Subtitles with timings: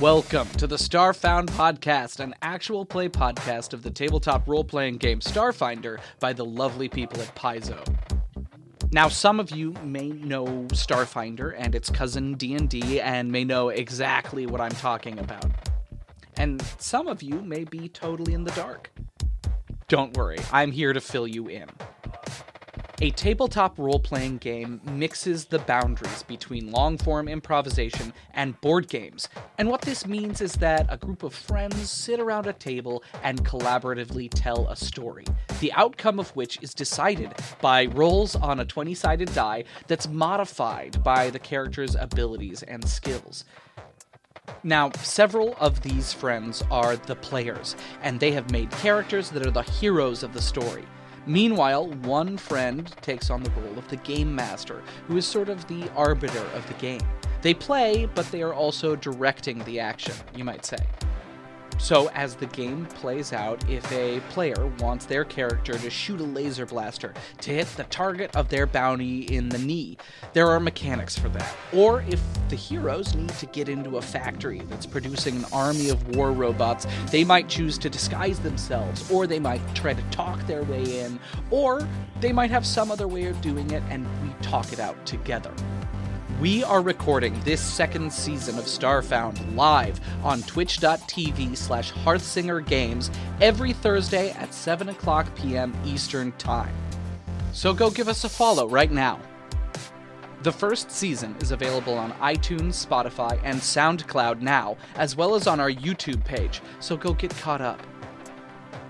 [0.00, 5.20] Welcome to the Starfound Podcast, an actual play podcast of the tabletop role playing game
[5.20, 7.82] Starfinder by the lovely people at Paizo.
[8.92, 14.44] Now, some of you may know Starfinder and its cousin D&D and may know exactly
[14.44, 15.46] what I'm talking about.
[16.36, 18.90] And some of you may be totally in the dark.
[19.88, 21.70] Don't worry, I'm here to fill you in.
[23.02, 29.28] A tabletop role playing game mixes the boundaries between long form improvisation and board games.
[29.58, 33.44] And what this means is that a group of friends sit around a table and
[33.44, 35.26] collaboratively tell a story,
[35.60, 41.04] the outcome of which is decided by rolls on a 20 sided die that's modified
[41.04, 43.44] by the character's abilities and skills.
[44.62, 49.50] Now, several of these friends are the players, and they have made characters that are
[49.50, 50.86] the heroes of the story.
[51.26, 55.66] Meanwhile, one friend takes on the role of the game master, who is sort of
[55.66, 57.00] the arbiter of the game.
[57.42, 60.78] They play, but they are also directing the action, you might say.
[61.78, 66.24] So, as the game plays out, if a player wants their character to shoot a
[66.24, 69.98] laser blaster to hit the target of their bounty in the knee,
[70.32, 71.54] there are mechanics for that.
[71.72, 76.16] Or if the heroes need to get into a factory that's producing an army of
[76.16, 80.64] war robots, they might choose to disguise themselves, or they might try to talk their
[80.64, 81.86] way in, or
[82.20, 85.52] they might have some other way of doing it and we talk it out together.
[86.40, 93.08] We are recording this second season of Starfound live on twitch.tv slash hearthsingergames
[93.40, 95.74] every Thursday at 7 o'clock p.m.
[95.86, 96.74] Eastern Time.
[97.52, 99.18] So go give us a follow right now.
[100.42, 105.58] The first season is available on iTunes, Spotify, and SoundCloud now, as well as on
[105.58, 107.82] our YouTube page, so go get caught up.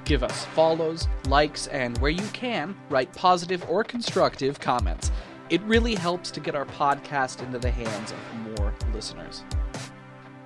[0.05, 5.13] Give us follows, likes, and where you can, write positive or constructive comments.
[5.49, 9.45] It really helps to get our podcast into the hands of more listeners.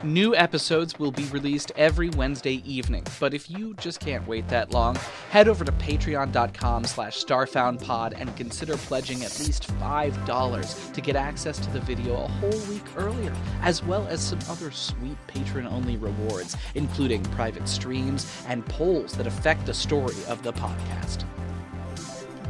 [0.03, 4.72] New episodes will be released every Wednesday evening, but if you just can't wait that
[4.72, 4.97] long,
[5.31, 11.59] head over to patreon.com slash starfoundpod and consider pledging at least $5 to get access
[11.59, 16.56] to the video a whole week earlier, as well as some other sweet patron-only rewards,
[16.75, 21.25] including private streams and polls that affect the story of the podcast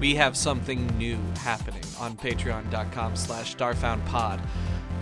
[0.01, 4.41] we have something new happening on patreon.com slash starfoundpod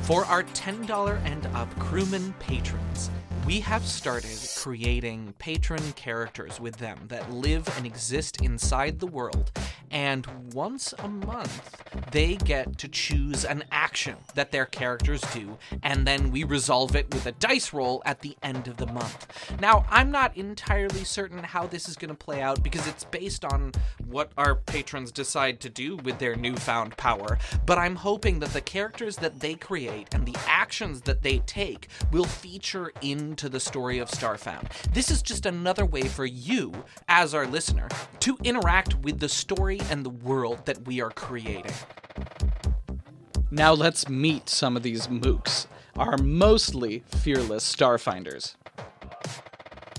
[0.03, 3.11] for our $10 and up crewman patrons
[3.47, 9.51] we have started creating patron characters with them that live and exist inside the world
[9.91, 16.07] and once a month they get to choose an action that their characters do and
[16.07, 19.27] then we resolve it with a dice roll at the end of the month.
[19.61, 23.45] Now i'm not entirely certain how this is going to play out because it's based
[23.45, 23.73] on
[24.07, 28.61] what our patrons decide to do with their newfound power but i'm hoping that the
[28.61, 32.93] characters that they create and the actions that they take will feature
[33.29, 36.73] into the story of starfound this is just another way for you
[37.09, 37.89] as our listener
[38.21, 41.73] to interact with the story and the world that we are creating.
[43.51, 45.67] Now let's meet some of these mooks,
[45.97, 48.55] our mostly fearless starfinders.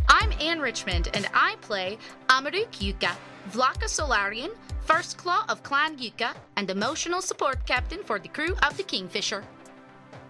[0.08, 1.98] I'm Anne Richmond, and I play
[2.28, 3.16] Amaruk Yuka,
[3.52, 4.52] Vlaka Solarian,
[4.82, 9.44] First Claw of Clan Yuka, and emotional support captain for the crew of the Kingfisher.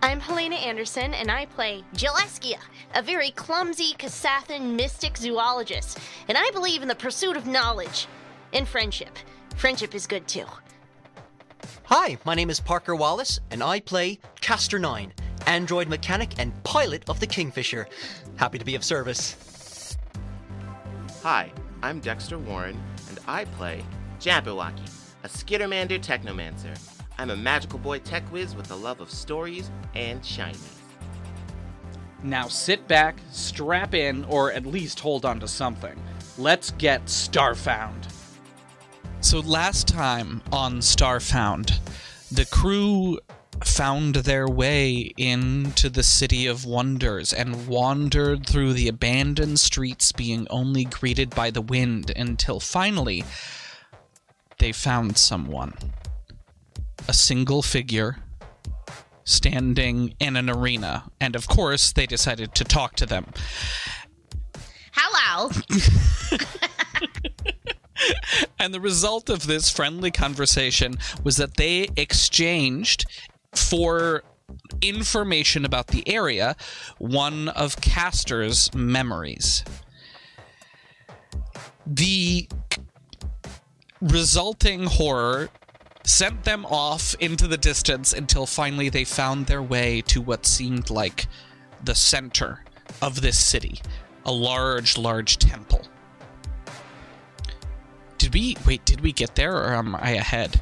[0.02, 2.60] I'm Helena Anderson, and I play Gilleskia,
[2.96, 6.00] a very clumsy Kasathan mystic zoologist,
[6.30, 8.08] and I believe in the pursuit of knowledge
[8.54, 9.18] and friendship.
[9.58, 10.46] Friendship is good too.
[11.84, 15.12] Hi, my name is Parker Wallace, and I play Castor 9,
[15.48, 17.86] android mechanic and pilot of the Kingfisher.
[18.38, 19.98] Happy to be of service.
[21.24, 23.84] Hi, I'm Dexter Warren, and I play
[24.22, 26.99] Jabberwocky, a Skittermander Technomancer.
[27.20, 30.58] I'm a magical boy tech whiz with a love of stories and shiny.
[32.24, 36.02] Now sit back, strap in, or at least hold on to something.
[36.38, 38.08] Let's get Starfound.
[39.20, 41.80] So last time on Starfound,
[42.32, 43.20] the crew
[43.66, 50.48] found their way into the City of Wonders and wandered through the abandoned streets, being
[50.50, 53.26] only greeted by the wind until finally
[54.60, 55.74] they found someone.
[57.08, 58.18] A single figure
[59.24, 63.26] standing in an arena, and of course, they decided to talk to them.
[64.92, 65.52] Hello.
[68.60, 73.06] and the result of this friendly conversation was that they exchanged
[73.54, 74.24] for
[74.82, 76.56] information about the area
[76.98, 79.64] one of Castor's memories.
[81.86, 82.48] The
[84.02, 85.50] resulting horror
[86.10, 90.90] sent them off into the distance until finally they found their way to what seemed
[90.90, 91.28] like
[91.84, 92.64] the center
[93.00, 93.80] of this city,
[94.26, 95.86] a large, large temple.
[98.18, 98.84] Did we wait?
[98.86, 100.60] Did we get there, or am I ahead?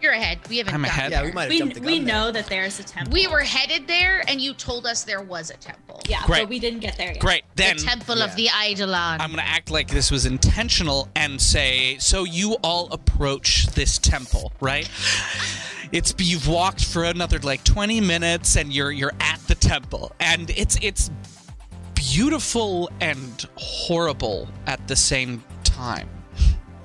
[0.00, 0.38] You're ahead.
[0.48, 0.74] We haven't.
[0.74, 1.12] I'm ahead.
[1.12, 2.06] Yeah, we might have We, jumped the gun we there.
[2.14, 3.12] know that there's a temple.
[3.12, 6.00] We were headed there, and you told us there was a temple.
[6.08, 6.42] Yeah, Great.
[6.42, 7.18] but we didn't get there yet.
[7.20, 7.44] Great.
[7.56, 8.24] Then the temple yeah.
[8.24, 9.20] of the Eidolon.
[9.20, 14.52] I'm gonna act like this was intentional and say, so you all approach this temple,
[14.60, 14.88] right?
[15.92, 20.48] It's you've walked for another like 20 minutes and you're you're at the temple, and
[20.50, 21.10] it's it's
[21.94, 26.08] beautiful and horrible at the same time.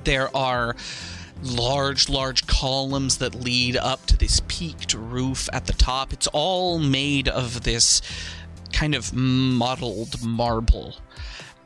[0.03, 0.75] There are
[1.45, 6.11] large, large columns that lead up to this peaked roof at the top.
[6.13, 8.01] It's all made of this
[8.73, 10.97] kind of mottled marble.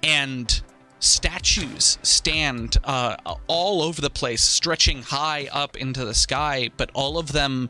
[0.03, 0.61] And
[0.99, 3.15] statues stand uh,
[3.47, 7.69] all over the place, stretching high up into the sky, but all of them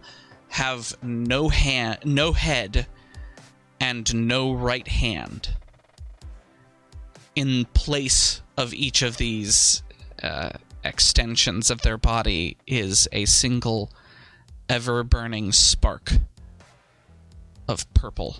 [0.49, 2.87] have no hand, no head,
[3.79, 5.49] and no right hand.
[7.35, 9.83] In place of each of these
[10.21, 10.49] uh,
[10.89, 13.91] extensions of their body is a single,
[14.67, 16.13] ever burning spark
[17.67, 18.37] of purple.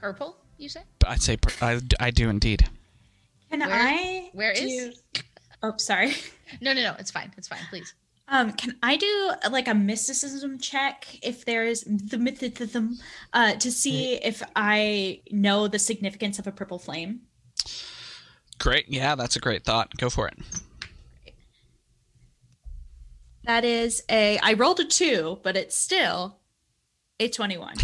[0.00, 0.82] Purple, you say?
[1.06, 2.68] I'd say pur- I, I do indeed.
[3.50, 4.30] Can Where- I?
[4.32, 5.02] where do- is-
[5.62, 6.14] Oh, sorry.
[6.62, 6.94] No, no, no.
[6.98, 7.30] It's fine.
[7.36, 7.58] It's fine.
[7.68, 7.92] Please.
[8.26, 12.94] Um, can I do like a mysticism check if there's the mythicism
[13.34, 17.20] uh, to see if I know the significance of a purple flame?
[18.58, 18.86] Great.
[18.88, 19.96] Yeah, that's a great thought.
[19.96, 20.38] Go for it.
[23.44, 24.38] That is a.
[24.38, 26.38] I rolled a two, but it's still
[27.18, 27.76] a twenty-one.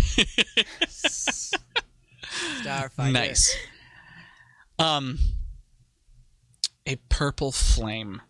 [2.62, 3.12] Starfighter.
[3.12, 3.56] Nice.
[4.78, 5.18] Um,
[6.86, 8.20] a purple flame.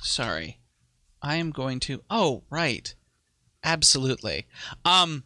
[0.00, 0.58] Sorry,
[1.22, 2.02] I am going to.
[2.10, 2.94] Oh, right.
[3.64, 4.46] Absolutely.
[4.84, 5.24] Um,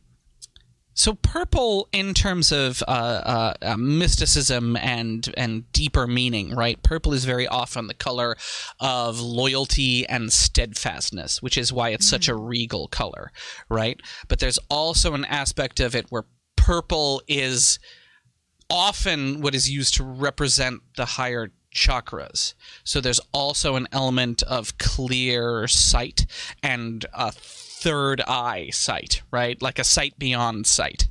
[0.95, 6.83] so purple, in terms of uh, uh, uh, mysticism and and deeper meaning, right?
[6.83, 8.37] Purple is very often the color
[8.81, 13.33] of loyalty and steadfastness, which is why it's such a regal color,
[13.69, 14.01] right?
[14.29, 16.25] But there's also an aspect of it where
[16.57, 17.79] purple is
[18.69, 22.55] often what is used to represent the higher chakras.
[22.85, 26.27] So there's also an element of clear sight
[26.63, 27.33] and a
[27.83, 29.61] third eye sight, right?
[29.61, 31.09] Like a sight beyond sight.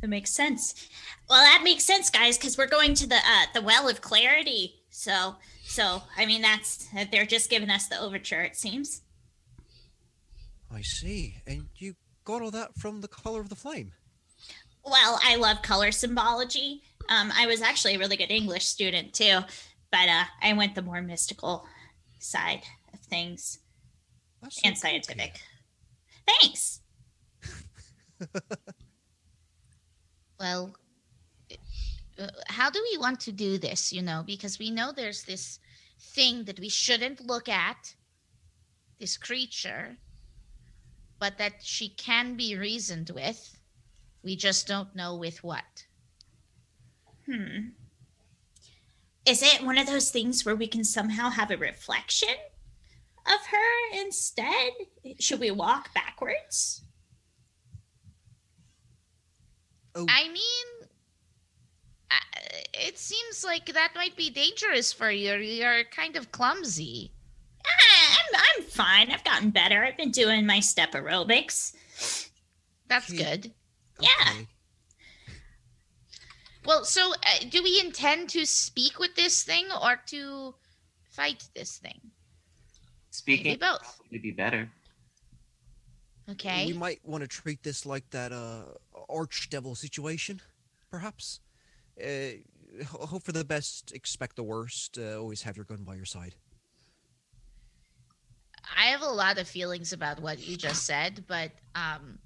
[0.00, 0.88] That makes sense.
[1.28, 4.74] Well, that makes sense, guys, because we're going to the uh, the well of clarity.
[4.90, 8.42] So, so I mean, that's they're just giving us the overture.
[8.42, 9.02] It seems.
[10.70, 11.36] I see.
[11.46, 11.94] And you
[12.24, 13.92] got all that from the color of the flame.
[14.84, 16.82] Well, I love color symbology.
[17.08, 19.40] Um, I was actually a really good English student too,
[19.90, 21.64] but uh, I went the more mystical
[22.18, 22.62] side
[22.92, 23.58] of things
[24.42, 25.34] That's and cool, scientific.
[25.34, 25.42] Kate.
[26.40, 26.80] Thanks.
[30.38, 30.76] Well,
[32.18, 33.92] uh, how do we want to do this?
[33.92, 35.58] You know, because we know there's this
[36.00, 37.94] thing that we shouldn't look at,
[39.00, 39.96] this creature,
[41.18, 43.58] but that she can be reasoned with.
[44.22, 45.84] We just don't know with what.
[47.26, 47.70] Hmm.
[49.26, 52.34] Is it one of those things where we can somehow have a reflection
[53.28, 54.72] of her instead?
[55.20, 56.82] Should we walk backwards?
[59.94, 60.88] Oh, I mean,
[62.10, 62.40] uh,
[62.74, 65.34] it seems like that might be dangerous for you.
[65.34, 67.12] You're kind of clumsy.
[67.64, 69.10] I'm, I'm fine.
[69.10, 69.84] I've gotten better.
[69.84, 71.74] I've been doing my step aerobics.
[72.86, 73.22] That's Okay.
[73.22, 73.52] good.
[74.00, 74.08] yeah.
[74.32, 74.46] okay.
[76.64, 80.54] Well, so uh, do we intend to speak with this thing or to
[81.10, 82.00] fight this thing?
[83.18, 84.00] Speaking Maybe both.
[84.12, 84.70] would be better.
[86.30, 86.66] Okay.
[86.66, 88.62] We might want to treat this like that uh
[89.10, 90.40] archdevil situation,
[90.88, 91.40] perhaps.
[92.00, 92.38] Uh,
[92.84, 94.98] hope for the best, expect the worst.
[94.98, 96.36] Uh, always have your gun by your side.
[98.76, 102.20] I have a lot of feelings about what you just said, but um,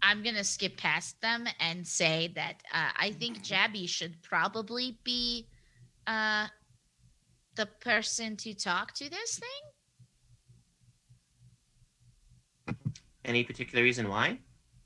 [0.00, 5.46] I'm gonna skip past them and say that uh, I think Jabby should probably be
[6.06, 6.46] uh,
[7.56, 9.72] the person to talk to this thing.
[13.24, 14.38] Any particular reason why?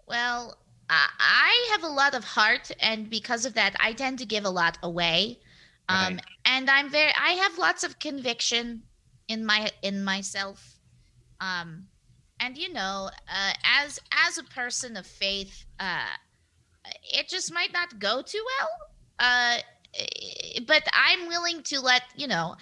[0.06, 4.26] Well, I I have a lot of heart, and because of that, I tend to
[4.26, 5.40] give a lot away.
[5.88, 6.21] Um, Right.
[6.44, 8.85] and I'm very, I have lots of conviction
[9.28, 10.80] in my in myself.
[11.40, 11.88] Um,
[12.40, 16.16] and you know, uh, as as a person of faith, uh,
[17.02, 18.68] it just might not go too well.
[19.18, 19.59] Uh,
[20.67, 22.57] but I'm willing to let, you know,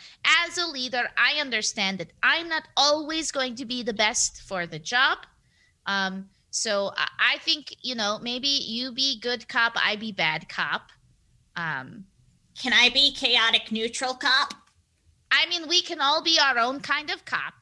[0.45, 4.67] as a leader, I understand that I'm not always going to be the best for
[4.67, 5.19] the job.
[5.87, 10.49] Um, so I, I think, you know, maybe you be good cop, I be bad
[10.49, 10.91] cop.
[11.57, 12.05] Um,
[12.61, 14.55] Can I be chaotic neutral cop?
[15.31, 17.55] I mean, we can all be our own kind of cop.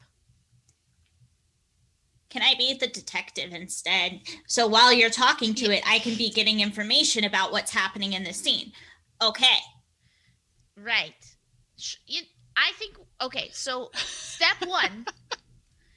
[2.28, 4.20] Can I be the detective instead?
[4.46, 8.24] So while you're talking to it, I can be getting information about what's happening in
[8.24, 8.72] the scene.
[9.22, 9.58] Okay.
[10.76, 11.14] Right.
[12.06, 12.22] You,
[12.56, 15.06] I think, okay, so step one,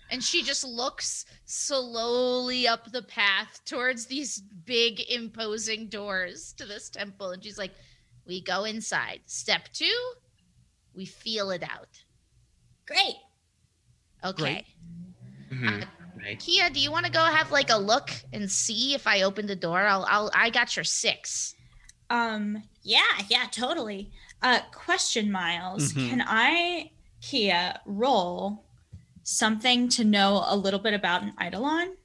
[0.10, 6.90] and she just looks slowly up the path towards these big, imposing doors to this
[6.90, 7.32] temple.
[7.32, 7.72] And she's like,
[8.26, 9.22] we go inside.
[9.26, 9.98] Step two,
[10.96, 12.04] we feel it out.
[12.88, 13.16] Great.
[14.24, 14.66] Okay.
[15.52, 15.88] Mhm.
[16.16, 16.40] Right.
[16.40, 19.48] Kia, do you want to go have like a look and see if I open
[19.48, 19.80] the door?
[19.80, 21.56] I'll, I'll, I got your six.
[22.10, 24.12] Um, yeah, yeah, totally.
[24.42, 25.94] Uh, question, Miles.
[25.94, 26.10] Mhm.
[26.10, 28.66] Can I, Kia, roll
[29.24, 31.96] something to know a little bit about an Eidolon?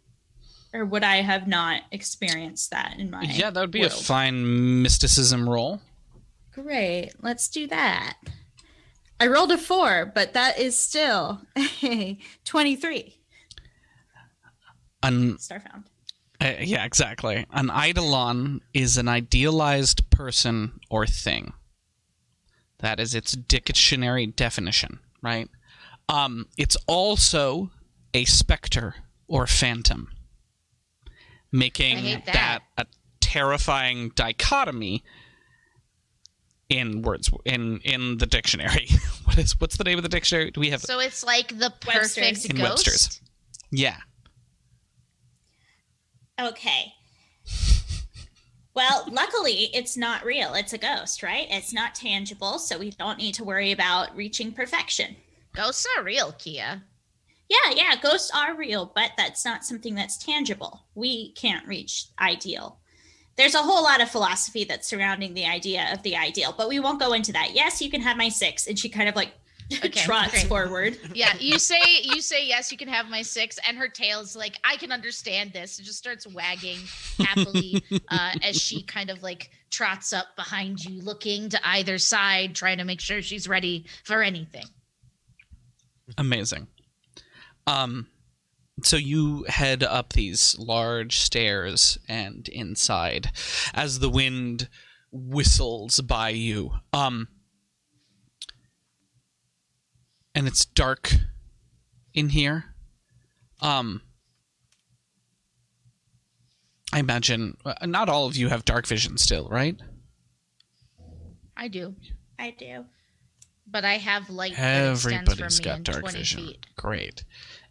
[0.72, 4.82] Or would I have not experienced that in my yeah, that would be a fine
[4.82, 5.80] mysticism roll.
[6.52, 7.12] Great.
[7.20, 8.18] Let's do that.
[9.18, 11.40] I rolled a four, but that is still
[11.82, 13.16] a 23.
[15.02, 15.84] An Starfound.
[16.40, 17.46] Uh, yeah, exactly.
[17.50, 21.52] An eidolon is an idealized person or thing.
[22.78, 25.48] That is its dictionary definition, right?
[26.08, 27.70] Um, it's also
[28.14, 28.94] a specter
[29.26, 30.12] or phantom,
[31.50, 32.60] making I hate that.
[32.76, 32.86] a
[33.20, 35.02] terrifying dichotomy
[36.68, 38.86] in words in in the dictionary.
[39.24, 40.50] what is what's the name of the dictionary?
[40.52, 40.80] Do we have?
[40.82, 42.14] So it's like the Webster's.
[42.16, 42.86] perfect In ghost.
[42.86, 43.20] Webster's.
[43.72, 43.96] yeah,
[46.40, 46.92] Okay.
[48.74, 50.54] Well, luckily, it's not real.
[50.54, 51.48] It's a ghost, right?
[51.50, 55.16] It's not tangible, so we don't need to worry about reaching perfection.
[55.54, 56.82] Ghosts are real, Kia.
[57.48, 60.84] Yeah, yeah, ghosts are real, but that's not something that's tangible.
[60.94, 62.78] We can't reach ideal.
[63.36, 66.78] There's a whole lot of philosophy that's surrounding the idea of the ideal, but we
[66.78, 67.54] won't go into that.
[67.54, 68.66] Yes, you can have my six.
[68.66, 69.32] And she kind of like
[69.72, 70.46] Okay, trots great.
[70.46, 70.98] forward.
[71.14, 74.58] Yeah, you say you say yes, you can have my six, and her tail's like,
[74.64, 75.78] I can understand this.
[75.78, 76.78] It just starts wagging
[77.18, 82.54] happily uh, as she kind of like trots up behind you, looking to either side,
[82.54, 84.64] trying to make sure she's ready for anything.
[86.16, 86.68] Amazing.
[87.66, 88.06] Um,
[88.82, 93.30] so you head up these large stairs and inside
[93.74, 94.68] as the wind
[95.10, 96.72] whistles by you.
[96.92, 97.28] Um,
[100.38, 101.12] and it's dark
[102.14, 102.76] in here.
[103.60, 104.02] Um,
[106.92, 109.76] I imagine uh, not all of you have dark vision still, right?
[111.56, 111.96] I do,
[112.38, 112.84] I do.
[113.66, 116.46] but I have light that extends from Everybody's me got in dark vision.
[116.46, 116.66] feet.
[116.76, 117.24] Great.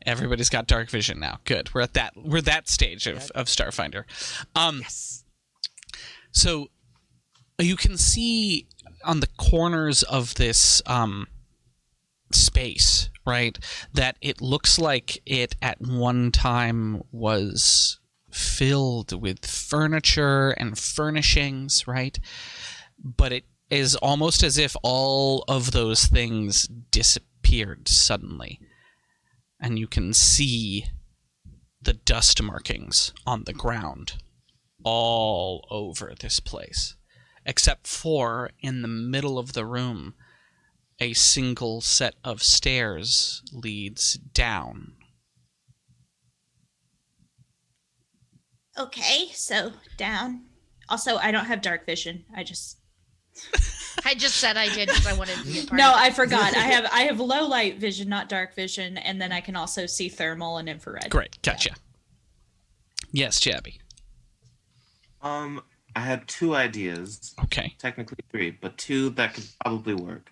[0.06, 1.40] Everybody's got dark vision now.
[1.46, 1.74] Good.
[1.74, 4.04] We're at that we're that stage of, of Starfinder.
[4.56, 5.24] Um Yes.
[6.32, 6.68] so
[7.60, 8.68] you can see
[9.06, 11.28] on the corners of this um
[12.32, 13.58] space, right?
[13.94, 18.00] That it looks like it at one time was
[18.32, 22.20] filled with furniture and furnishings, right?
[23.04, 28.60] But it is almost as if all of those things disappeared suddenly.
[29.60, 30.86] And you can see
[31.82, 34.14] the dust markings on the ground
[34.84, 36.96] all over this place.
[37.46, 40.16] Except for in the middle of the room,
[41.00, 44.94] a single set of stairs leads down.
[48.78, 50.44] Okay, so down.
[50.90, 52.26] Also, I don't have dark vision.
[52.36, 52.78] I just
[54.06, 56.02] I just said I did because I wanted to be a part No, of it.
[56.02, 56.56] I forgot.
[56.56, 59.86] I have I have low light vision, not dark vision, and then I can also
[59.86, 61.10] see thermal and infrared.
[61.10, 61.72] Great, gotcha.
[63.12, 63.80] Yes, Jabby.
[65.22, 65.64] Um,
[65.96, 67.76] I have two ideas, Okay.
[67.80, 70.30] technically three, but two that could probably work.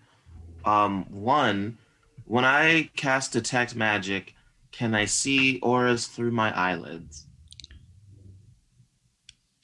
[0.65, 1.77] Um, one,
[2.25, 4.33] when I cast detect magic,
[4.71, 7.27] can I see auras through my eyelids?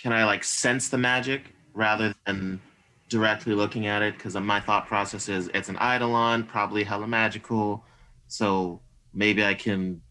[0.02, 1.44] Can I like sense the magic
[1.74, 2.62] rather than
[3.10, 4.16] directly looking at it?
[4.16, 7.84] Because my thought process is it's an eidolon, probably hella magical,
[8.28, 8.80] so
[9.14, 10.02] maybe I can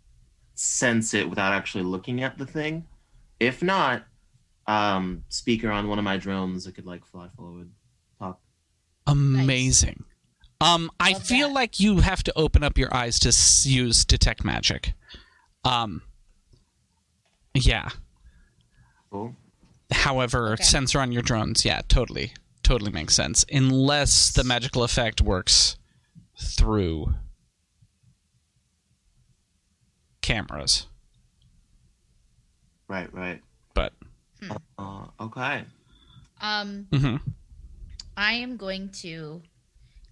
[0.54, 2.86] sense it without actually looking at the thing.
[3.38, 4.04] If not,
[4.66, 7.70] um, speaker on one of my drones that could like fly forward,
[8.18, 8.40] talk.
[9.06, 10.04] Amazing.
[10.60, 11.54] Um, I Love feel that.
[11.54, 14.92] like you have to open up your eyes to s- use detect magic.
[15.64, 16.02] Um,
[17.54, 17.88] yeah.
[19.10, 19.34] Cool.
[19.92, 20.62] However, Okay.
[20.62, 22.34] sensor on your drones, yeah, totally.
[22.62, 23.44] totally makes sense.
[23.50, 25.76] Unless the magical effect works
[26.38, 27.14] through
[30.22, 30.86] cameras.
[32.88, 33.42] Right, right.
[33.74, 33.92] But
[34.78, 35.64] Uh, okay.
[36.40, 37.20] Um, mhm.
[38.16, 39.42] I am going to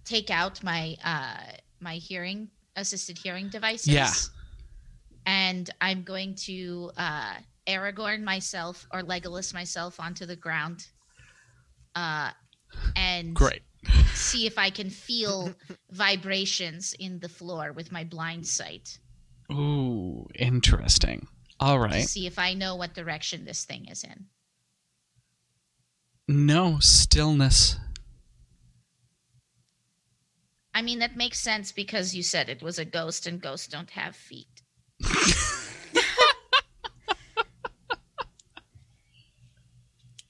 [0.09, 3.87] take out my uh my hearing assisted hearing devices.
[3.89, 4.11] Yeah.
[5.25, 7.35] And I'm going to uh
[7.67, 10.87] Aragorn myself or Legolas myself onto the ground.
[11.95, 12.31] Uh
[12.95, 13.61] and great.
[14.13, 15.53] see if I can feel
[15.91, 18.97] vibrations in the floor with my blind sight.
[19.51, 21.27] Ooh, interesting.
[21.59, 22.07] All right.
[22.07, 24.25] See if I know what direction this thing is in.
[26.27, 27.77] No stillness.
[30.73, 33.89] I mean that makes sense because you said it was a ghost and ghosts don't
[33.91, 34.47] have feet.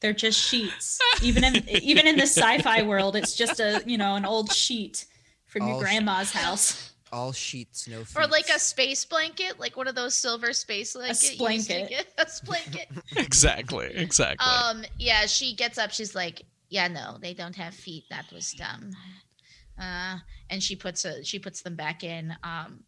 [0.01, 0.99] They're just sheets.
[1.21, 5.05] Even in even in the sci-fi world, it's just a you know an old sheet
[5.45, 6.91] from your All sh- grandma's house.
[7.11, 8.17] All sheets, no feet.
[8.17, 11.23] Or like a space blanket, like one of those silver space blankets.
[11.39, 11.89] you used to splanket.
[11.89, 12.07] get-
[12.41, 12.87] A blanket.
[13.17, 13.87] exactly.
[13.93, 14.45] Exactly.
[14.47, 15.91] um, yeah, she gets up.
[15.91, 18.03] She's like, "Yeah, no, they don't have feet.
[18.09, 18.91] That was dumb."
[19.79, 20.17] Uh,
[20.49, 22.35] and she puts a, she puts them back in.
[22.43, 22.83] Um,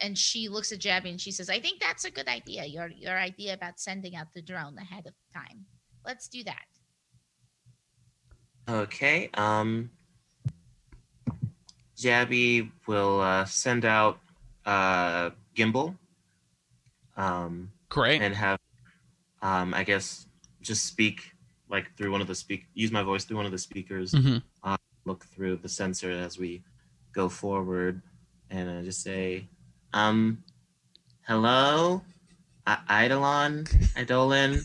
[0.00, 2.64] and she looks at Jabby and she says, "I think that's a good idea.
[2.64, 5.66] Your your idea about sending out the drone ahead of time.
[6.04, 6.64] Let's do that."
[8.68, 9.30] Okay.
[9.34, 9.90] Um,
[11.96, 14.18] Jabby will uh, send out
[14.66, 15.96] uh, Gimbal.
[17.16, 18.20] Um, great.
[18.20, 18.58] and have,
[19.40, 20.26] um, I guess,
[20.60, 21.30] just speak
[21.70, 22.66] like through one of the speak.
[22.74, 24.12] Use my voice through one of the speakers.
[24.12, 24.42] Mhm.
[25.04, 26.62] Look through the sensor as we
[27.12, 28.00] go forward,
[28.50, 29.46] and uh, just say,
[29.92, 30.42] um,
[31.26, 32.02] hello,
[32.66, 33.66] I- Eidolon,
[33.98, 34.60] Eidolon,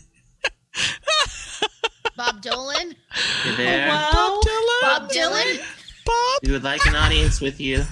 [2.16, 2.96] Bob Dolan,
[3.46, 3.90] you there?
[3.92, 4.40] Hello?
[4.82, 5.60] Bob Dylan.
[6.06, 6.40] Bob.
[6.44, 7.84] We would like an audience with you.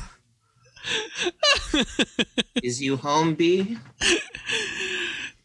[2.63, 3.77] Is you home, B?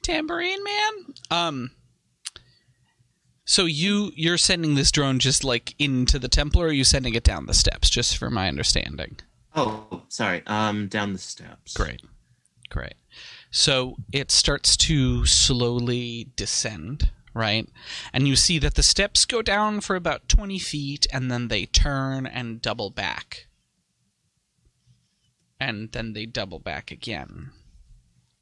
[0.03, 1.15] Tambourine Man.
[1.31, 1.71] Um.
[3.53, 7.15] So you you're sending this drone just like into the temple, or are you sending
[7.15, 7.91] it down the steps?
[7.91, 9.19] Just for my understanding.
[9.55, 10.43] Oh, sorry.
[10.47, 11.75] Um, down the steps.
[11.75, 12.01] Great,
[12.71, 12.95] great.
[13.51, 17.69] So it starts to slowly descend, right?
[18.11, 21.67] And you see that the steps go down for about twenty feet, and then they
[21.67, 23.49] turn and double back,
[25.61, 27.51] and then they double back again,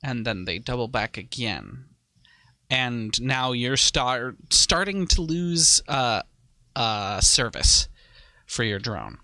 [0.04, 1.86] and then they double back again,
[2.70, 6.22] and now you're start starting to lose uh,
[6.76, 7.88] uh, service
[8.46, 9.18] for your drone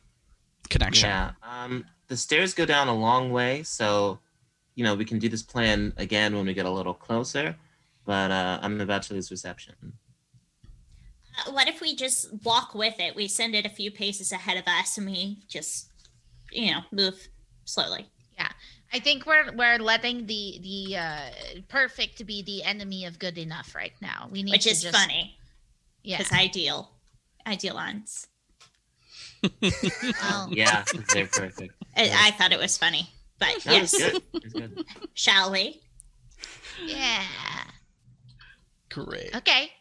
[0.69, 1.09] connection.
[1.09, 1.31] Yeah.
[1.43, 4.19] Um, the stairs go down a long way, so
[4.75, 7.57] you know we can do this plan again when we get a little closer.
[8.05, 9.75] But uh, I'm about to lose reception.
[11.39, 13.17] Uh, what if we just walk with it?
[13.17, 15.91] We send it a few paces ahead of us, and we just
[16.51, 17.29] you know move
[17.65, 18.07] slowly.
[18.92, 21.18] I think we're we're letting the the uh,
[21.68, 24.29] perfect be the enemy of good enough right now.
[24.31, 25.37] We need which to is just, funny
[26.03, 26.18] Yeah.
[26.18, 26.90] because ideal,
[27.46, 28.27] idealons.
[29.62, 31.75] well, Yeah, they're perfect.
[31.96, 34.53] I, I thought it was funny, but That yes, was good.
[34.53, 34.85] Good.
[35.14, 35.81] shall we?
[36.85, 37.22] yeah.
[38.90, 39.35] Great.
[39.37, 39.72] Okay.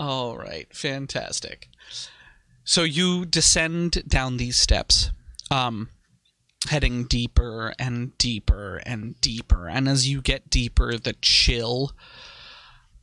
[0.00, 1.68] All right, fantastic.
[2.64, 5.10] So you descend down these steps,
[5.50, 5.90] um,
[6.68, 9.68] heading deeper and deeper and deeper.
[9.68, 11.92] And as you get deeper, the chill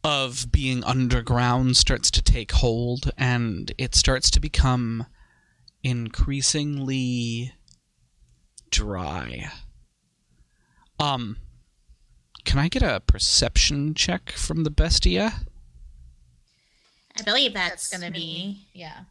[0.03, 5.05] of being underground starts to take hold, and it starts to become
[5.83, 7.53] increasingly
[8.71, 9.51] dry.
[10.99, 11.37] Um,
[12.45, 15.33] can I get a perception check from the bestia?
[17.17, 19.01] I believe That's, that's, gonna be yeah.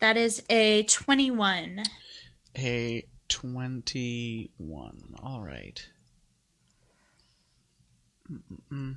[0.00, 1.84] That is a twenty-one.
[2.56, 5.14] A 21.
[5.22, 5.86] All right.
[8.30, 8.96] Mm-mm-mm.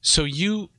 [0.00, 0.70] So you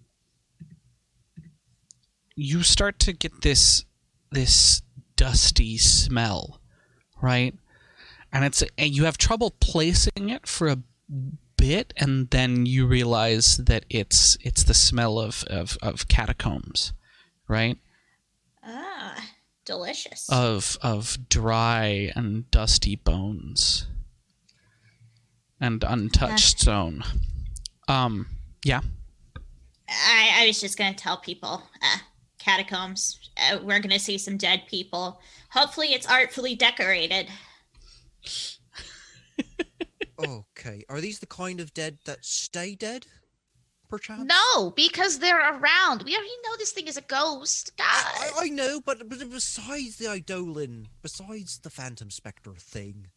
[2.35, 3.85] you start to get this
[4.31, 4.81] this
[5.15, 6.61] dusty smell,
[7.21, 7.55] right?
[8.31, 10.77] And it's and you have trouble placing it for a
[11.57, 16.93] bit and then you realize that it's it's the smell of of, of catacombs,
[17.47, 17.77] right?
[19.65, 20.29] Delicious.
[20.29, 23.87] of of dry and dusty bones
[25.59, 27.03] and untouched stone.
[27.87, 28.27] Um,
[28.63, 28.81] yeah.
[29.89, 31.97] I, I was just gonna tell people, uh,
[32.39, 33.19] catacombs.
[33.37, 35.19] Uh, we're gonna see some dead people.
[35.51, 37.27] Hopefully, it's artfully decorated.
[40.17, 43.05] Okay, are these the kind of dead that stay dead?
[43.87, 44.25] Perchance?
[44.25, 46.03] No, because they're around.
[46.03, 47.71] We already know this thing is a ghost.
[47.77, 47.85] God.
[47.87, 53.07] I, I know, but, but besides the Eidolon, besides the Phantom Spectre thing,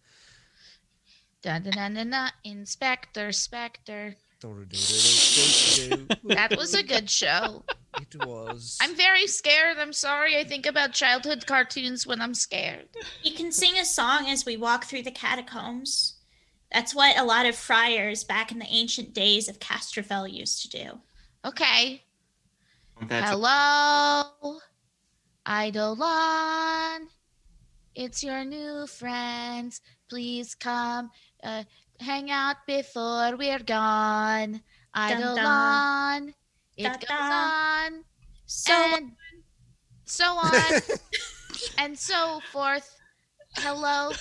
[1.41, 2.31] Dun, dun, dun, dun, dun.
[2.43, 4.17] Inspector, Spectre.
[4.41, 7.65] that That was a good show.
[8.01, 8.77] It was.
[8.81, 9.79] I'm very scared.
[9.79, 10.37] I'm sorry.
[10.37, 12.89] I think about childhood cartoons when I'm scared.
[13.23, 16.18] You can sing a song as we walk through the catacombs.
[16.73, 20.69] That's what a lot of friars back in the ancient days of Castrovel used to
[20.69, 21.01] do.
[21.45, 22.03] Okay.
[23.07, 24.59] That's Hello,
[25.49, 27.09] Eidolon.
[27.95, 29.81] It's your new friends.
[30.09, 31.11] Please come
[31.43, 31.65] uh,
[32.01, 34.61] hang out before we're gone.
[34.95, 35.17] dun.
[35.19, 36.35] Eidolon.
[36.77, 37.33] It Dun, goes dun.
[37.33, 38.05] on
[38.47, 39.13] So and
[40.05, 40.81] so on
[41.79, 42.95] and so forth.
[43.57, 44.13] Hello,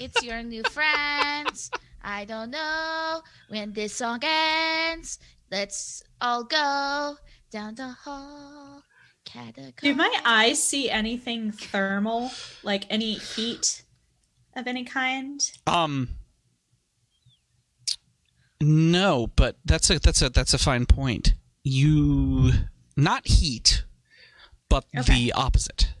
[0.00, 1.70] it's your new friends.
[2.02, 5.18] I don't know when this song ends.
[5.50, 7.16] Let's all go
[7.50, 8.82] down the hall.
[9.24, 9.72] Catacomb.
[9.82, 12.30] Do my eyes see anything thermal,
[12.62, 13.84] like any heat
[14.56, 15.40] of any kind?
[15.66, 16.08] Um.
[18.60, 21.34] No, but that's a that's a that's a fine point.
[21.62, 22.52] You
[22.96, 23.84] not heat,
[24.68, 25.14] but Okay.
[25.14, 25.94] the opposite.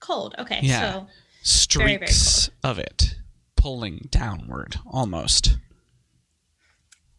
[0.00, 0.34] Cold.
[0.38, 0.60] Okay.
[0.62, 1.06] Yeah.
[1.42, 3.16] So Very, very Streaks of it
[3.64, 5.56] pulling downward almost.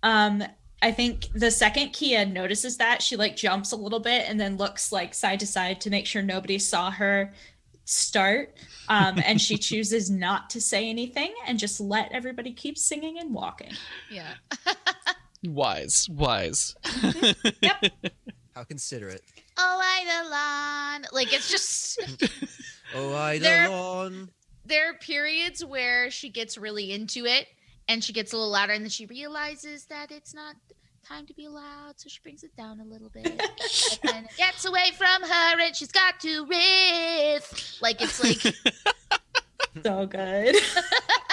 [0.03, 0.43] um
[0.83, 4.57] I think the second Kia notices that, she like jumps a little bit and then
[4.57, 7.33] looks like side to side to make sure nobody saw her
[7.85, 8.53] start.
[8.87, 13.33] Um, and she chooses not to say anything and just let everybody keep singing and
[13.33, 13.71] walking.
[14.11, 14.33] Yeah.
[15.43, 16.75] Wise, wise.
[17.61, 17.85] Yep.
[18.55, 19.21] How considerate.
[19.57, 21.05] Oh, Eidolon.
[21.11, 21.99] Like it's just
[22.93, 24.29] Oh, There- Eidolon.
[24.65, 27.47] There are periods where she gets really into it
[27.87, 30.55] and she gets a little louder and then she realizes that it's not
[31.07, 33.39] time to be loud so she brings it down a little bit and
[34.03, 38.55] then gets away from her and she's got to riff like it's like
[39.83, 40.55] So good.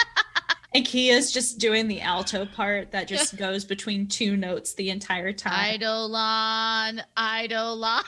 [0.74, 5.32] and Kia's just doing the alto part that just goes between two notes the entire
[5.32, 5.74] time.
[5.76, 8.02] eidolon eidolon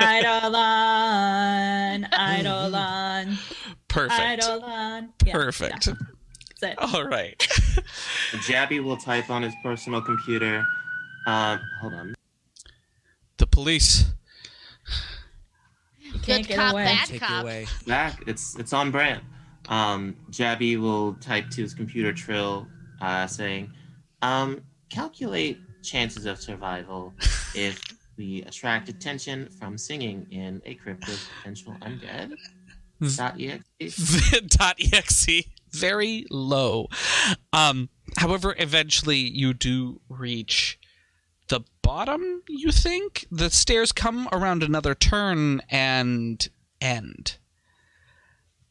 [0.00, 3.38] Eidolon, Eidolon,
[3.90, 4.42] Perfect.
[4.44, 5.12] Eidolon.
[5.26, 5.86] Yeah, Perfect.
[5.88, 5.94] yeah,
[6.60, 6.94] that's it.
[6.94, 7.38] All right.
[8.46, 10.64] Jabby will type on his personal computer.
[11.26, 12.14] Uh, hold on.
[13.36, 14.06] the police.
[15.98, 16.84] You can't Good get cop, away.
[16.84, 17.30] bad Take cop.
[17.30, 17.66] it away.
[17.86, 18.22] Back.
[18.26, 19.20] It's it's on brand.
[19.68, 22.66] Um, Jabby will type to his computer trill,
[23.00, 23.70] uh, saying,
[24.22, 27.14] um, "Calculate chances of survival
[27.54, 27.80] if
[28.16, 32.32] we attract attention from singing in a crypt of potential undead."
[33.16, 34.40] Dot exe.
[34.46, 36.88] dot exe very low.
[37.52, 40.78] Um however eventually you do reach
[41.48, 43.26] the bottom you think?
[43.30, 46.46] The stairs come around another turn and
[46.80, 47.38] end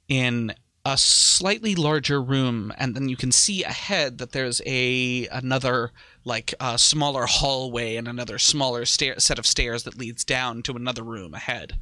[0.07, 0.53] in
[0.85, 5.91] a slightly larger room and then you can see ahead that there's a another
[6.23, 10.73] like a smaller hallway and another smaller stair set of stairs that leads down to
[10.73, 11.77] another room ahead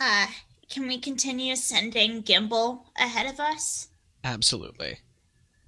[0.00, 0.26] Uh,
[0.70, 3.88] can we continue sending Gimbal ahead of us?
[4.24, 4.98] absolutely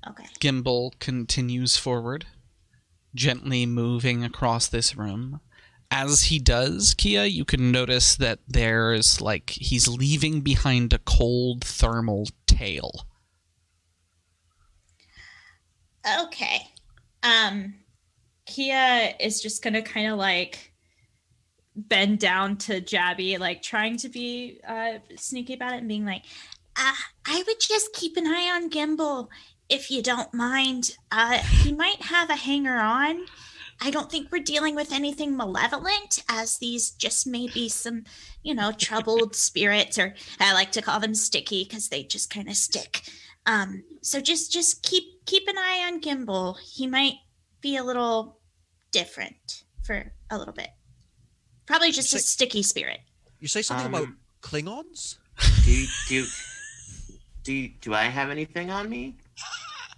[0.08, 0.24] Okay.
[0.40, 2.26] Gimbal continues forward,
[3.14, 5.40] gently moving across this room.
[5.90, 11.62] As he does, Kia, you can notice that there's like he's leaving behind a cold
[11.62, 13.06] thermal tail.
[16.20, 16.68] Okay.
[17.22, 17.74] Um,
[18.46, 20.71] Kia is just gonna kind of like
[21.74, 26.24] bend down to Jabby, like trying to be uh sneaky about it and being like,
[26.76, 26.94] uh,
[27.26, 29.28] I would just keep an eye on Gimbal
[29.68, 30.96] if you don't mind.
[31.10, 33.24] Uh, he might have a hanger on.
[33.80, 38.04] I don't think we're dealing with anything malevolent, as these just may be some,
[38.42, 42.48] you know, troubled spirits, or I like to call them sticky because they just kind
[42.48, 43.02] of stick.
[43.44, 46.58] Um, so just just keep keep an eye on Gimbal.
[46.60, 47.14] He might
[47.60, 48.38] be a little
[48.92, 50.68] different for a little bit.
[51.72, 53.00] Probably just a sticky spirit.
[53.40, 55.16] You say something about Um, Klingons?
[55.64, 56.26] Do you, do you,
[57.44, 59.16] do you, do I have anything on me?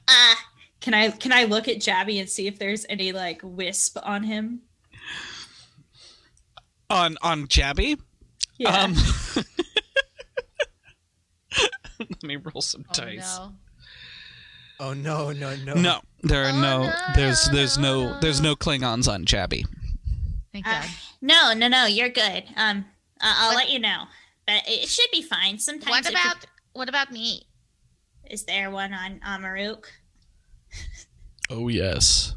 [0.06, 0.34] Uh
[0.80, 4.22] can I can I look at Jabby and see if there's any like wisp on
[4.22, 4.60] him?
[6.90, 7.98] On on Jabby.
[8.56, 8.78] Yeah.
[8.82, 8.94] Um,
[11.98, 13.36] let me roll some Oh, dice.
[13.38, 13.52] no.
[14.78, 15.74] Oh no, no, no.
[15.74, 18.50] No, there are Oh, no, no, there's there's no, no there's no.
[18.50, 19.64] no Klingons on Jabby.
[20.54, 20.90] Thank Uh, God.
[21.20, 22.44] no, no, no, you're good.
[22.56, 22.86] Um
[23.20, 24.06] uh, I'll What- let you know.
[24.46, 25.58] But it it should be fine.
[25.58, 27.46] Sometimes What it could- about what about me?
[28.30, 29.84] is there one on Amaruk?
[31.50, 32.34] Oh yes.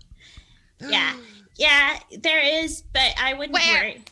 [0.82, 1.16] Yeah.
[1.56, 3.82] Yeah, there is, but I wouldn't Where?
[3.84, 4.04] worry.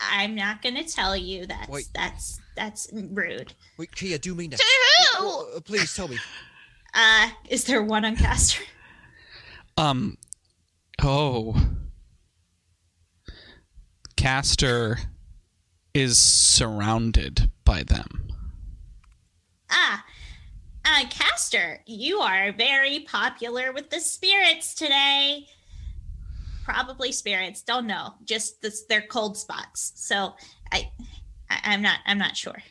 [0.00, 1.46] I'm not going to tell you.
[1.46, 1.88] That's Wait.
[1.94, 3.54] that's that's rude.
[3.78, 4.60] Wait, Kia, do you mean that.
[4.60, 5.60] To who?
[5.62, 6.18] Please tell me.
[6.94, 8.62] Uh, is there one on Castor?
[9.78, 10.18] Um.
[11.02, 11.56] Oh.
[14.26, 15.00] Castor
[15.94, 18.28] is surrounded by them.
[19.68, 20.04] Ah,
[20.84, 25.48] uh, Castor, you are very popular with the spirits today.
[26.62, 27.62] Probably spirits.
[27.62, 28.14] Don't know.
[28.24, 29.90] Just this, they're cold spots.
[29.96, 30.34] So
[30.70, 30.88] I,
[31.50, 31.98] I, I'm not.
[32.06, 32.62] I'm not sure.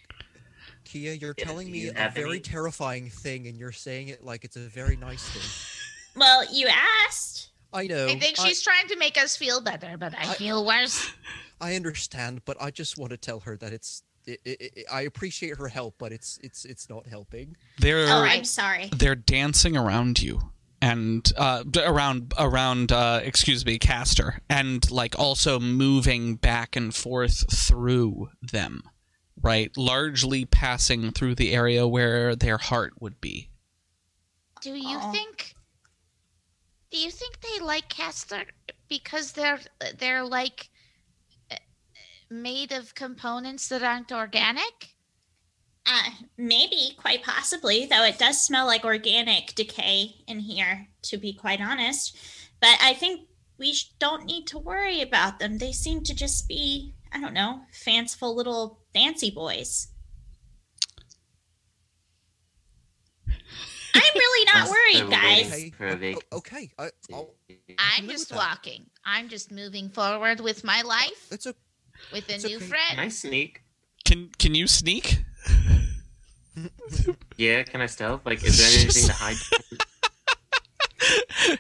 [0.86, 4.08] Kia, you're Yeah, telling do me you a very any- terrifying thing, and you're saying
[4.08, 6.18] it like it's a very nice thing.
[6.18, 6.70] Well, you
[7.06, 7.41] asked.
[7.74, 8.08] I know.
[8.08, 11.12] I think she's trying to make us feel better, but I I- feel worse.
[11.62, 14.04] I understand, but I just want to tell her that it's.
[14.28, 17.56] It, it, it, I appreciate her help, but it's it's it's not helping.
[17.80, 18.90] They're Oh, I'm sorry.
[18.96, 20.42] they're dancing around you
[20.82, 27.52] and uh around around uh excuse me Castor, and like also moving back and forth
[27.52, 28.84] through them
[29.42, 33.50] right largely passing through the area where their heart would be
[34.62, 35.12] Do you Aw.
[35.12, 35.56] think?
[36.92, 38.44] Do you think they like Castor
[38.90, 39.62] because they're
[39.98, 40.70] they're like
[41.50, 41.56] uh,
[42.30, 44.90] made of components that aren't organic?
[45.86, 51.34] Uh, maybe, quite possibly, though it does smell like organic decay in here, to be
[51.34, 52.16] quite honest.
[52.60, 53.22] But I think
[53.58, 55.58] we don't need to worry about them.
[55.58, 59.88] They seem to just be, I don't know, fanciful little fancy boys.
[63.94, 65.48] I'm really not worried, guys.
[65.48, 65.70] Okay.
[65.72, 66.72] For a vac- o- okay.
[66.78, 67.34] I, I'll,
[67.78, 68.86] I'm just walking.
[69.06, 71.56] I'm just moving forward with my life it's a,
[72.12, 72.66] with a new okay.
[72.66, 72.90] friend.
[72.92, 73.62] Can I sneak?
[74.04, 75.24] can can you sneak
[77.38, 78.22] Yeah, can I stealth?
[78.26, 79.38] Like, is there anything to hide?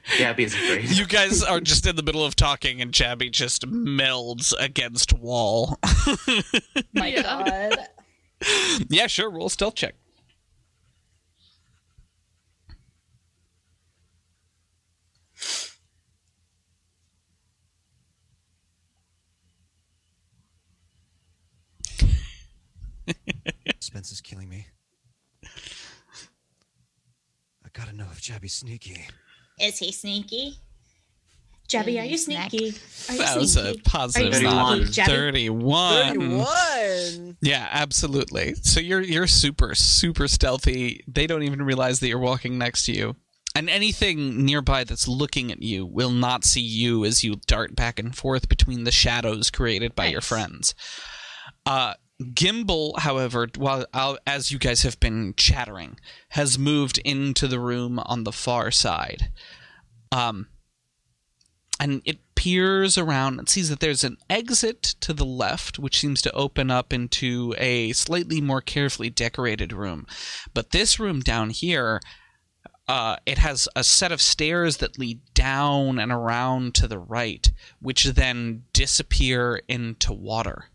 [0.20, 0.90] yeah, because afraid.
[0.92, 5.80] you guys are just in the middle of talking and Jabby just melds against wall
[6.94, 7.78] My God.
[8.90, 9.96] yeah sure roll a stealth check
[23.80, 24.68] Spence is killing me.
[27.66, 29.08] I gotta know if Jabby's sneaky.
[29.60, 30.56] Is he sneaky?
[31.70, 32.74] Jebby, are you sneaky?
[33.10, 33.82] Are you that was a sneaky?
[33.86, 34.76] positive Are you nod.
[34.88, 35.06] sneaky, Jabby?
[35.06, 37.38] 31 Thirty-one.
[37.42, 38.56] Yeah, absolutely.
[38.56, 41.04] So you're you're super super stealthy.
[41.08, 43.16] They don't even realize that you're walking next to you.
[43.56, 48.00] And anything nearby that's looking at you will not see you as you dart back
[48.00, 50.28] and forth between the shadows created by your Nice.
[50.28, 50.76] friends.
[51.66, 51.94] Uh
[52.34, 58.00] Gimbal, however, while uh, as you guys have been chattering, has moved into the room
[58.00, 59.32] on the far side.
[60.12, 60.48] Um
[61.80, 66.22] and it peers around and sees that there's an exit to the left, which seems
[66.22, 70.06] to open up into a slightly more carefully decorated room.
[70.54, 72.00] But this room down here,
[72.88, 77.52] uh, it has a set of stairs that lead down and around to the right,
[77.80, 80.71] which then disappear into water.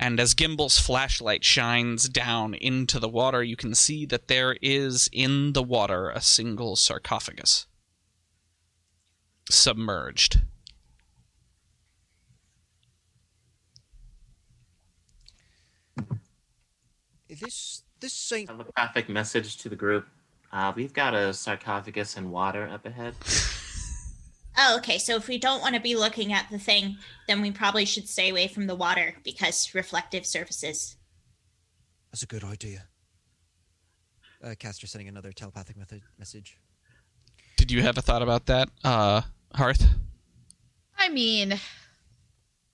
[0.00, 5.10] And as Gimbal's flashlight shines down into the water, you can see that there is
[5.12, 7.66] in the water a single sarcophagus
[9.50, 10.42] submerged.
[17.28, 20.06] This this ain't Telepathic message to the group.
[20.52, 23.14] Uh, we've got a sarcophagus in water up ahead.
[24.60, 24.98] Oh, okay.
[24.98, 28.08] So if we don't want to be looking at the thing, then we probably should
[28.08, 30.96] stay away from the water because reflective surfaces.
[32.10, 32.84] that's a good idea.
[34.42, 36.58] Uh, Castor sending another telepathic method message.
[37.56, 39.22] Did you have a thought about that, uh,
[39.54, 39.84] Hearth?
[40.96, 41.52] I mean,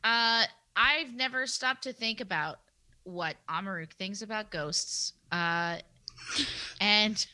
[0.03, 0.45] uh,
[0.77, 2.61] I've never stopped to think about
[3.05, 5.13] what Amaruk thinks about ghosts.
[5.31, 5.79] Uh,
[6.81, 7.27] and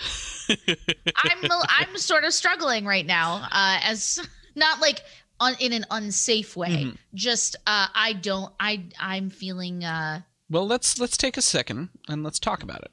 [0.48, 4.18] I'm I'm sort of struggling right now, uh, as
[4.54, 5.02] not like
[5.40, 6.84] on in an unsafe way.
[6.84, 6.96] Mhm.
[7.14, 12.22] Just uh, I don't I I'm feeling uh, Well, let's let's take a second and
[12.22, 12.90] let's talk about it.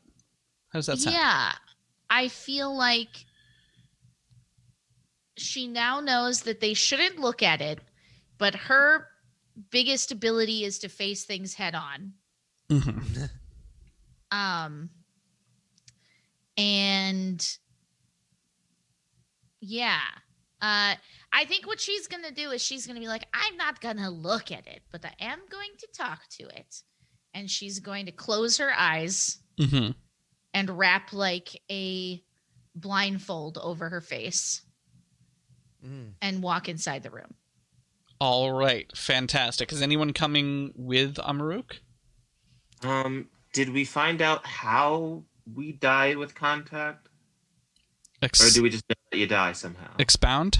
[0.73, 1.15] How does that sound?
[1.15, 1.51] Yeah.
[2.09, 3.25] I feel like
[5.37, 7.79] she now knows that they shouldn't look at it,
[8.37, 9.07] but her
[9.69, 12.13] biggest ability is to face things head on.
[12.69, 13.29] Mhm.
[14.31, 14.89] Um
[16.59, 17.57] and
[19.61, 19.99] yeah.
[20.61, 20.95] Uh
[21.31, 23.81] I think what she's going to do is she's going to be like I'm not
[23.81, 26.81] going to look at it, but I am going to talk to it.
[27.33, 29.93] And she's going to close her eyes Mhm.
[30.53, 32.23] and wrap like a
[32.75, 34.61] blindfold over her face
[35.85, 36.15] Mm.
[36.21, 37.35] and walk inside the room.
[38.19, 39.71] All right, fantastic.
[39.71, 41.79] Is anyone coming with Amaruk?
[42.81, 45.23] Um, did we find out how
[45.55, 47.07] we die with contact,
[48.21, 49.91] Ex- or do we just know that you die somehow?
[49.99, 50.59] expound?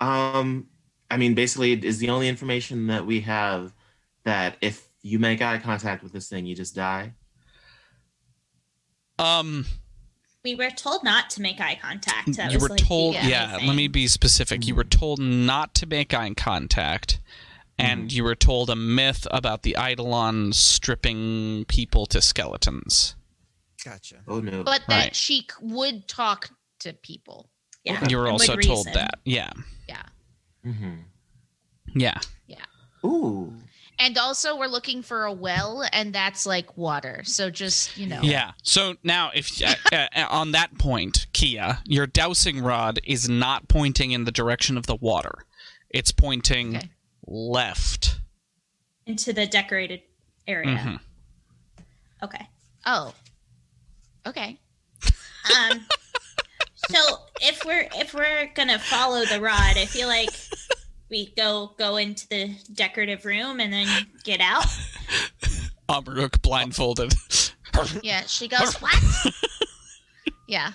[0.00, 0.68] Um,
[1.10, 3.74] I mean, basically, it is the only information that we have
[4.24, 7.14] that if you make eye contact with this thing, you just die.
[9.18, 9.66] Um,
[10.44, 12.36] We were told not to make eye contact.
[12.36, 13.14] That you was were like told.
[13.14, 13.66] Yeah, thing.
[13.66, 14.66] let me be specific.
[14.66, 17.20] You were told not to make eye contact,
[17.80, 23.14] and you were told a myth about the Eidolon stripping people to skeletons.
[23.84, 24.16] Gotcha.
[24.28, 24.62] Oh no!
[24.62, 25.16] But that Right.
[25.16, 27.50] she would talk to people.
[27.84, 28.92] Yeah, You were and also told reason.
[28.92, 29.14] that.
[29.24, 29.50] Yeah,
[29.88, 30.02] Yeah.
[30.66, 30.94] Mm-hmm.
[31.94, 32.18] Yeah.
[32.46, 32.56] yeah.
[33.04, 33.54] Ooh,
[33.98, 37.22] And also we're looking for a well and that's like water.
[37.24, 38.20] So just, you know.
[38.22, 38.52] Yeah.
[38.62, 44.10] So now, if uh, uh, on that point, Kia, your dowsing rod is not pointing
[44.12, 45.46] in the direction of the water;
[45.88, 46.90] it's pointing Okay.
[47.30, 48.16] Left.
[49.06, 50.02] into the decorated
[50.46, 50.76] area.
[50.76, 51.00] Mhm.
[52.22, 52.46] Okay.
[52.86, 53.14] Oh.
[54.26, 54.58] Okay.
[55.58, 55.86] Um.
[56.90, 57.00] so
[57.40, 60.28] if we're if we're gonna follow the rod, I feel like
[61.08, 63.88] we go go into the decorative room and then
[64.22, 64.66] get out.
[65.88, 67.14] Amaruk blindfolded.
[68.02, 68.94] Yeah, she goes, "What?"
[70.46, 70.72] yeah.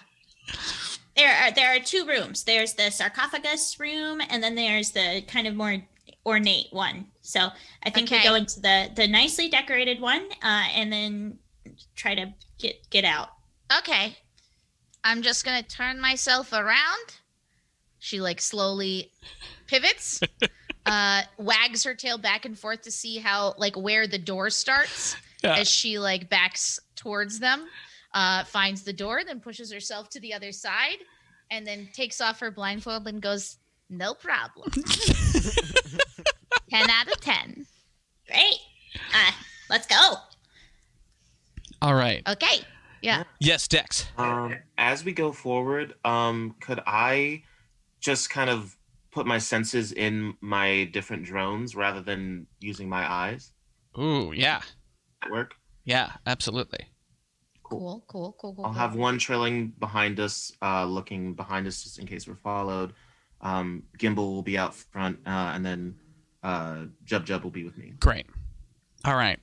[1.16, 2.44] There are there are two rooms.
[2.44, 5.78] There's the sarcophagus room, and then there's the kind of more
[6.26, 7.08] ornate one.
[7.22, 7.50] So
[7.84, 11.40] I think we go into the the nicely decorated one, uh, and then
[11.96, 13.30] try to get get out.
[13.80, 14.18] Okay.
[15.04, 17.14] I'm just going to turn myself around.
[18.00, 19.12] She like slowly
[19.68, 20.20] pivots,
[20.86, 25.16] uh wags her tail back and forth to see how like where the door starts
[25.44, 25.56] Yeah.
[25.58, 27.68] as she like backs towards them.
[28.14, 30.98] Uh finds the door, then pushes herself to the other side
[31.52, 33.58] and then takes off her blindfold and goes,
[33.90, 34.72] "No problem."
[36.76, 37.66] 10 out of 10.
[38.28, 38.60] Great.
[39.14, 39.32] Uh,
[39.70, 40.16] let's go.
[41.82, 42.22] All right.
[42.28, 42.66] Okay.
[43.02, 43.24] Yeah.
[43.40, 44.08] Yes, Dex.
[44.18, 47.44] Um, as we go forward, um, could I
[48.02, 48.76] just kind of
[49.12, 53.54] put my senses in my different drones rather than using my eyes?
[53.98, 54.62] Ooh, yeah,
[55.22, 55.56] That work?
[55.86, 56.90] yeah, absolutely.
[57.64, 58.66] Cool, cool, cool, cool.
[58.66, 58.80] I'll cool.
[58.82, 62.92] have one trailing behind us, uh, looking behind us just in case we're followed.
[63.40, 65.96] Um, Gimbal will be out front, uh, and then
[66.46, 67.94] uh, Jub Jub will be with me.
[68.00, 68.28] Great.
[69.04, 69.40] All right.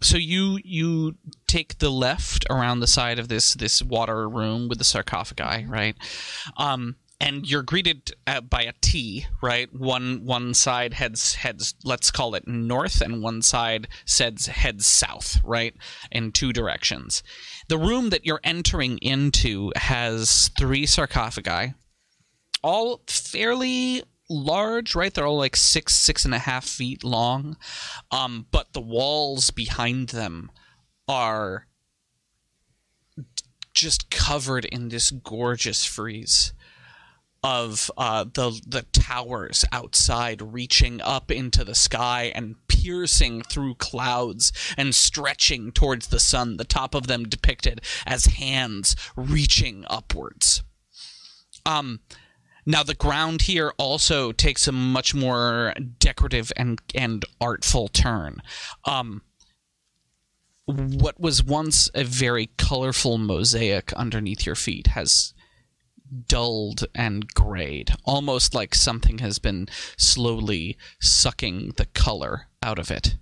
[0.00, 1.14] So you you
[1.46, 5.96] take the left around the side of this this water room with the sarcophagi, right?
[6.56, 9.72] Um, and you're greeted uh, by a T, right?
[9.72, 15.38] One one side heads heads let's call it north, and one side says heads south,
[15.44, 15.74] right?
[16.10, 17.22] In two directions.
[17.68, 21.74] The room that you're entering into has three sarcophagi,
[22.62, 25.12] all fairly large, right?
[25.12, 27.56] They're all like six, six and a half feet long.
[28.10, 30.50] Um, but the walls behind them
[31.08, 31.66] are
[33.72, 36.52] just covered in this gorgeous frieze
[37.44, 44.52] of uh, the the towers outside reaching up into the sky and piercing through clouds
[44.76, 46.56] and stretching towards the sun.
[46.56, 50.64] The top of them depicted as hands reaching upwards.
[51.64, 52.00] Um,
[52.66, 58.42] now the ground here also takes a much more decorative and and artful turn.
[58.84, 59.22] Um,
[60.66, 65.32] what was once a very colorful mosaic underneath your feet has
[66.28, 73.16] dulled and grayed, almost like something has been slowly sucking the color out of it.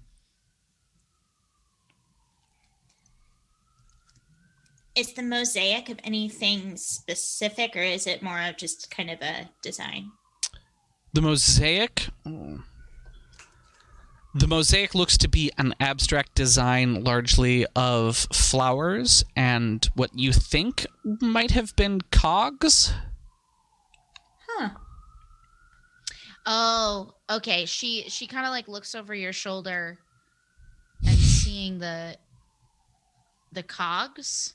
[4.96, 9.50] Is the mosaic of anything specific, or is it more of just kind of a
[9.60, 10.12] design?
[11.12, 12.08] The mosaic.
[12.24, 12.56] hmm.
[14.36, 20.86] The mosaic looks to be an abstract design largely of flowers and what you think
[21.04, 22.92] might have been cogs.
[24.48, 24.70] Huh.
[26.46, 27.64] Oh, okay.
[27.64, 29.98] She she kind of like looks over your shoulder
[31.06, 32.16] and seeing the
[33.52, 34.54] the cogs.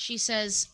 [0.00, 0.68] She says,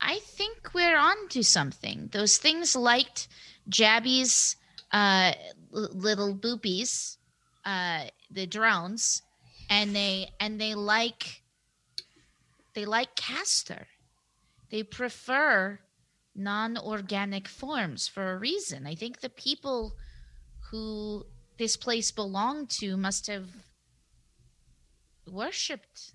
[0.00, 2.08] "I think we're on to something.
[2.12, 3.26] Those things liked
[3.68, 4.56] Jabby's
[4.92, 5.32] uh,
[5.72, 7.16] little boopies,
[7.64, 9.22] uh, the drones,
[9.68, 11.42] and they and they like
[12.74, 13.88] they like Castor.
[14.70, 15.80] They prefer
[16.34, 18.86] non-organic forms for a reason.
[18.86, 19.96] I think the people
[20.70, 21.26] who
[21.58, 23.48] this place belonged to must have
[25.26, 26.12] worshipped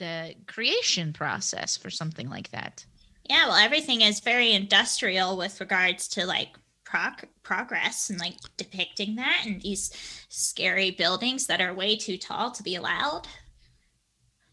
[0.00, 2.84] the creation process for something like that.
[3.28, 6.48] Yeah, well, everything is very industrial with regards to like
[6.84, 9.92] prog- progress and like depicting that and these
[10.28, 13.28] scary buildings that are way too tall to be allowed.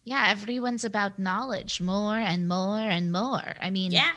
[0.04, 3.56] Yeah, everyone's about knowledge more and more and more.
[3.60, 4.12] I mean, Yeah.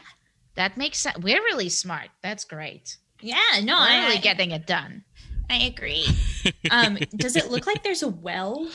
[0.57, 1.17] that makes sense.
[1.19, 2.11] We're really smart.
[2.23, 2.99] That's great.
[3.23, 5.05] Yeah, no, We're I, really I- getting it done.
[5.51, 6.07] I agree.
[6.71, 8.71] um, does it look like there's a well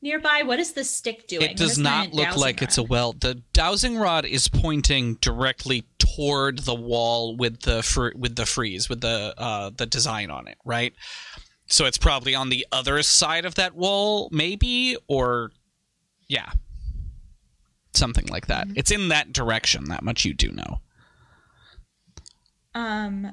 [0.00, 0.42] nearby?
[0.44, 1.50] What is the stick doing?
[1.50, 3.12] It does not look like it's a well.
[3.12, 8.88] The dowsing rod is pointing directly toward the wall with the fr- with the frieze
[8.88, 10.94] with the uh, the design on it, right?
[11.66, 15.50] So it's probably on the other side of that wall, maybe, or
[16.28, 16.52] yeah,
[17.94, 18.68] something like that.
[18.68, 18.78] Mm-hmm.
[18.78, 19.86] It's in that direction.
[19.86, 20.80] That much you do know.
[22.74, 23.32] Um,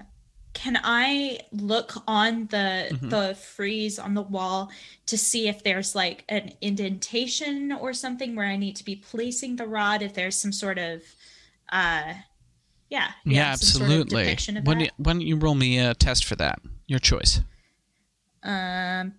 [0.61, 3.09] can I look on the Mhm.
[3.09, 4.69] the frieze on the wall
[5.05, 9.55] to see if there's like an indentation or something where I need to be placing
[9.55, 10.01] the rod?
[10.01, 11.01] If there's some sort of,
[11.71, 12.13] uh,
[12.89, 14.23] yeah, Yeah, sort of absolutely.
[14.23, 16.59] depiction of why, don't you, why don't you roll me a test for that?
[16.87, 17.39] Your choice.
[18.43, 19.13] Um,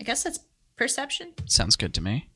[0.00, 0.40] I guess that's
[0.76, 1.34] perception.
[1.46, 2.28] Sounds good to me.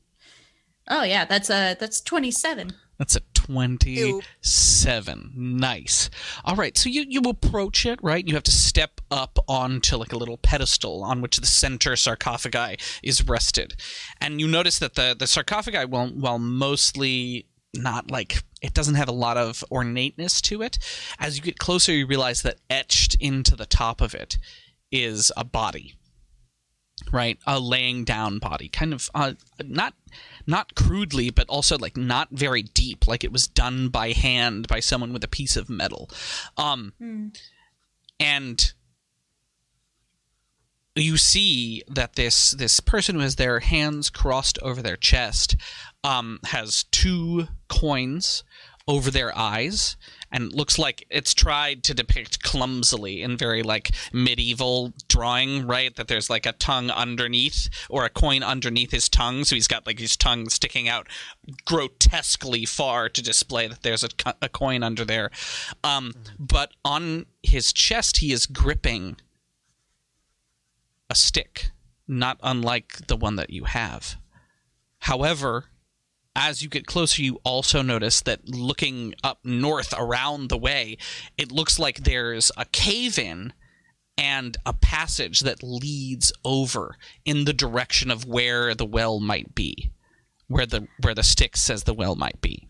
[0.87, 2.73] Oh yeah, that's a that's twenty seven.
[2.99, 5.31] That's a 27.
[5.35, 6.09] Nice.
[6.45, 8.25] All right, so you, you approach it, right?
[8.27, 12.77] You have to step up onto like a little pedestal on which the center sarcophagi
[13.01, 13.75] is rested.
[14.21, 19.09] And you notice that the, the sarcophagi, while, while mostly not like, it doesn't have
[19.09, 20.77] a lot of ornateness to it,
[21.19, 24.37] as you get closer, you realize that etched into the top of it
[24.91, 25.95] is a body.
[27.11, 29.33] Right, a laying down body, kind of uh,
[29.65, 29.93] not
[30.45, 34.79] not crudely, but also like not very deep, like it was done by hand by
[34.79, 36.09] someone with a piece of metal.
[36.57, 36.93] Um,
[38.19, 38.73] and
[40.95, 45.55] you see that this this person who has their hands crossed over their chest
[46.03, 48.43] um, has two coins
[48.87, 49.95] over their eyes
[50.33, 55.95] and looks like it's tried to depict clumsily in very like medieval drawing right?
[55.95, 59.43] That there's like a tongue underneath or a coin underneath his tongue.
[59.45, 61.07] So he's got like his tongue sticking out
[61.65, 64.09] grotesquely far to display that there's a,
[64.41, 65.29] a coin under there.
[65.83, 69.17] Um, but on his chest he is gripping
[71.09, 71.71] a stick
[72.07, 74.17] not unlike the one that you have.
[74.99, 75.65] However
[76.35, 80.97] as you get closer, you also notice that looking up north around the way,
[81.37, 83.53] it looks like there's a cave in
[84.17, 89.91] and a passage that leads over in the direction of where the well might be,
[90.47, 92.67] where the where the stick says the well might be.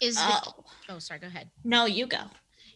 [0.00, 0.54] Is Oh.
[0.88, 1.50] the oh sorry, go ahead.
[1.64, 2.22] No, you go.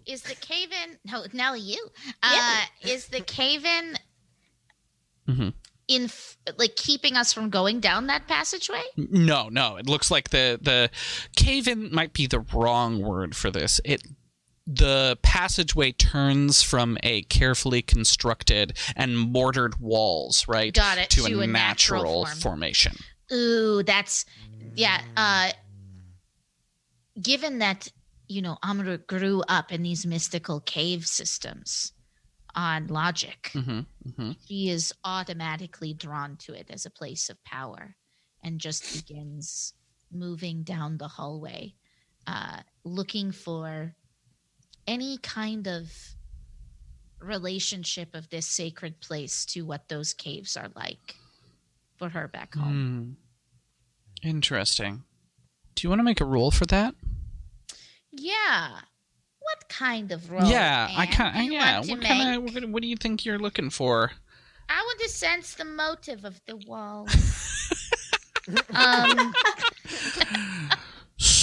[0.07, 1.89] Is the cave in no now you
[2.23, 3.97] uh is the cave in
[5.29, 5.55] Mhm.
[5.91, 6.09] In
[6.57, 8.85] like keeping us from going down that passageway?
[8.97, 10.89] No, no, it looks like the the
[11.35, 13.81] cave in might be the wrong word for this.
[13.85, 14.03] It
[14.69, 21.41] the passageway turns from a carefully constructed and mortared walls, right, Got it, to, to
[21.41, 22.39] a, a natural natural form.
[22.39, 22.97] formation.
[23.33, 24.25] Ooh, that's
[24.77, 25.01] yeah.
[25.17, 25.51] Uh,
[27.21, 27.89] given that
[28.29, 31.93] you know Amaruk grew up in these mystical cave systems
[32.55, 33.81] on logic, hmm
[34.17, 37.97] hmm she is automatically drawn to it as a place of power,
[38.43, 39.75] and just begins
[40.11, 41.75] moving down the hallway,
[42.27, 43.95] uh, looking for
[44.87, 45.93] any kind of
[47.21, 51.17] relationship of this sacred place to what those caves are like
[51.97, 53.17] for her back home.
[54.23, 54.29] Hmm.
[54.29, 55.05] Interesting.
[55.75, 56.95] Do you want to make a roll for that?
[58.11, 58.81] Yeah.
[59.41, 60.45] What kind of role?
[60.51, 61.75] yeah, I Anne, kind do you yeah.
[61.77, 62.55] want to What kind of make?
[62.55, 64.13] what, what do you think you're looking for?
[64.69, 67.09] I want to sense the motive of the wall.
[68.75, 69.33] um,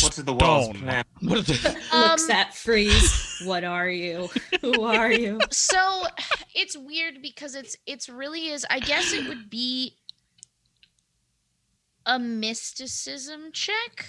[0.01, 0.81] What's the walls Stone.
[0.81, 1.03] plan?
[1.21, 3.41] What are the um, Looks at freeze.
[3.45, 4.29] what are you?
[4.61, 5.39] Who are you?
[5.51, 6.03] so
[6.55, 8.65] it's weird because it's it's really is.
[8.69, 9.95] I guess it would be
[12.05, 14.05] a mysticism check,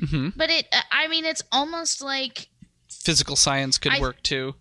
[0.00, 0.32] Mhm.
[0.36, 0.66] but it.
[0.92, 2.48] I mean, it's almost like
[3.06, 4.56] physical science could I- work too?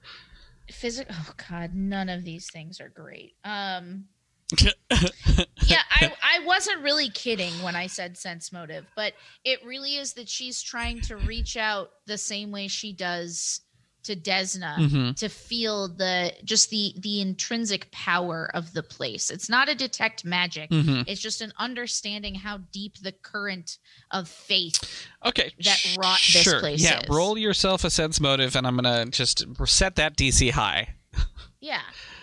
[0.71, 1.15] physical.
[1.17, 3.35] Oh God, none of these things are great.
[3.43, 4.05] Um.
[4.61, 10.13] yeah, I, I wasn't really kidding when I said sense motive, but it really is
[10.13, 13.61] that she's trying to reach out the same way she does
[14.05, 15.15] to Desna Mhm.
[15.17, 19.29] to feel the just the the intrinsic power of the place.
[19.29, 20.69] It's not a detect magic.
[20.71, 21.03] Mhm.
[21.07, 23.77] It's just an understanding how deep the current
[24.11, 25.07] of faith.
[25.25, 25.53] Okay.
[25.63, 26.59] that sh- rot this sure.
[26.59, 27.09] place Yeah, is.
[27.09, 30.95] roll yourself a sense motive, and I'm gonna just set that DC high.
[31.61, 31.81] Yeah,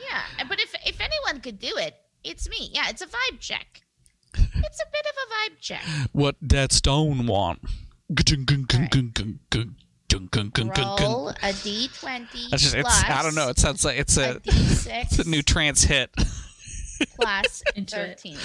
[0.08, 0.44] yeah.
[0.48, 2.70] But if if anyone could do it, it's me.
[2.72, 3.82] Yeah, it's a vibe check.
[4.34, 5.82] It's a bit of a vibe check.
[6.12, 7.60] what that stone want?
[11.00, 13.48] Roll a d20 That's just, it's, I don't know.
[13.48, 16.10] It sounds like it's a a, d6 it's a new trance hit.
[17.20, 18.20] plus Into it.
[18.20, 18.36] 13.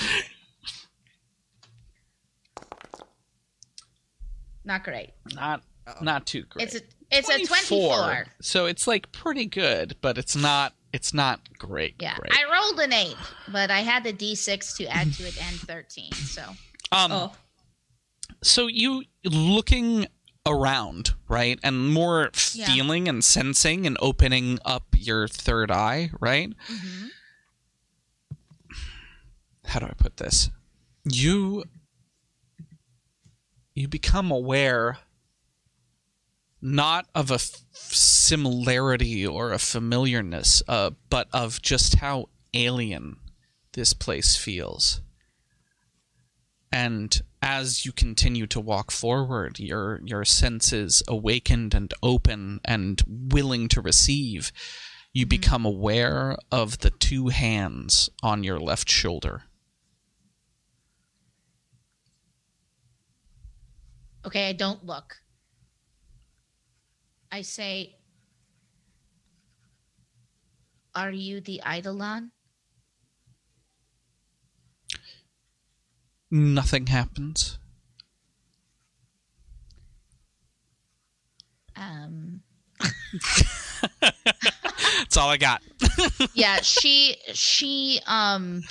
[4.65, 5.11] Not great.
[5.33, 5.63] Not,
[6.01, 6.65] not too great.
[6.65, 8.25] It's a it's a 24.
[8.41, 11.95] So it's like pretty good, but it's not, it's not great.
[11.99, 12.33] Yeah, great.
[12.33, 13.15] I rolled an 8,
[13.49, 16.11] but I had the d6 to add to it and 13.
[16.11, 16.41] So,
[16.91, 17.31] um, Oh,
[18.43, 20.07] so you looking
[20.47, 22.65] around right and more Yeah.
[22.67, 27.09] feeling and sensing and opening up your third eye right mhm.
[29.65, 30.49] how do i put this
[31.03, 31.63] you
[33.73, 34.97] you become aware
[36.61, 43.17] not of a f- similarity or a familiarness uh, but of just how alien
[43.73, 45.01] this place feels
[46.71, 53.67] and as you continue to walk forward your your senses awakened and open and willing
[53.67, 54.51] to receive
[55.13, 55.29] you mm-hmm.
[55.29, 59.43] become aware of the two hands on your left shoulder
[64.27, 65.15] okay, I don't look.
[67.31, 67.95] I say,
[70.93, 72.31] Are you the Eidolon?
[76.31, 77.57] Nothing happens
[81.75, 82.41] Um,
[84.01, 85.61] that's all i got
[86.33, 88.63] yeah, she she um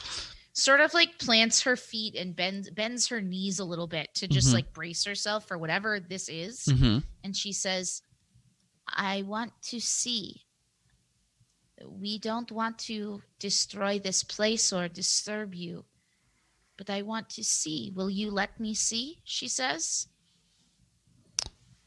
[0.53, 4.27] sort of like plants her feet and bends bends her knees a little bit to
[4.27, 4.55] just Mhm.
[4.55, 6.65] like brace herself for whatever this is.
[6.65, 6.99] mm-hmm.
[7.23, 8.03] and she says,
[8.89, 10.43] I want to see.
[11.87, 15.85] We don't want to destroy this place or disturb you,
[16.77, 17.93] but I want to see.
[17.95, 19.19] Will you let me see?
[19.25, 20.09] She says.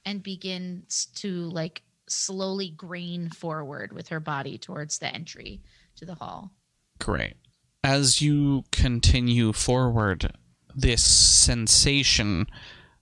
[0.05, 5.61] And begins to like slowly grain forward with her body towards the entry
[5.97, 6.51] to the hall.
[6.99, 7.35] Great.
[7.83, 10.33] As you continue forward,
[10.75, 12.47] this sensation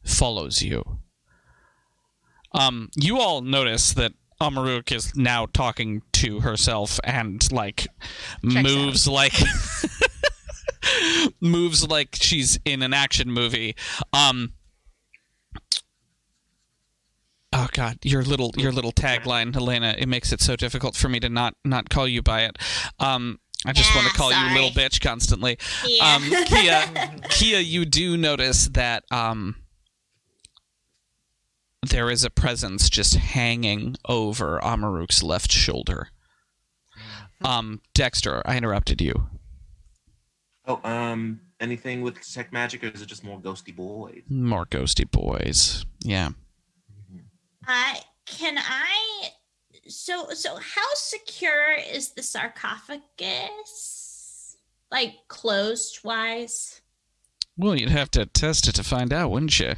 [0.04, 1.00] follows you.
[2.54, 7.88] Um, you all notice that Amaruk is now talking to herself and like
[8.50, 9.34] Checks moves like
[11.42, 13.76] moves like she's in an action movie.
[14.14, 14.54] Um
[17.54, 21.20] Oh god, your little your little tagline, Helena, it makes it so difficult for me
[21.20, 22.58] to not not call you by it.
[23.00, 25.58] Um I just want to call you little bitch constantly.
[25.86, 26.16] Yeah.
[26.16, 29.56] Um Kia Kia, you do notice that um
[31.90, 36.10] there is a presence just hanging over Amaruk's left shoulder.
[37.44, 39.30] Um, Dexter, I interrupted you.
[40.68, 44.24] Oh, um, anything with detect magic, or is it just more ghosty boys?
[44.30, 45.86] More ghosty boys.
[46.01, 46.32] Yeah.
[47.65, 47.95] Uh,
[48.26, 49.30] can I?
[49.88, 54.57] So, so how secure is the sarcophagus?
[54.91, 56.82] Like closed wise?
[57.57, 59.74] Well, you'd have to test it to find out, wouldn't you?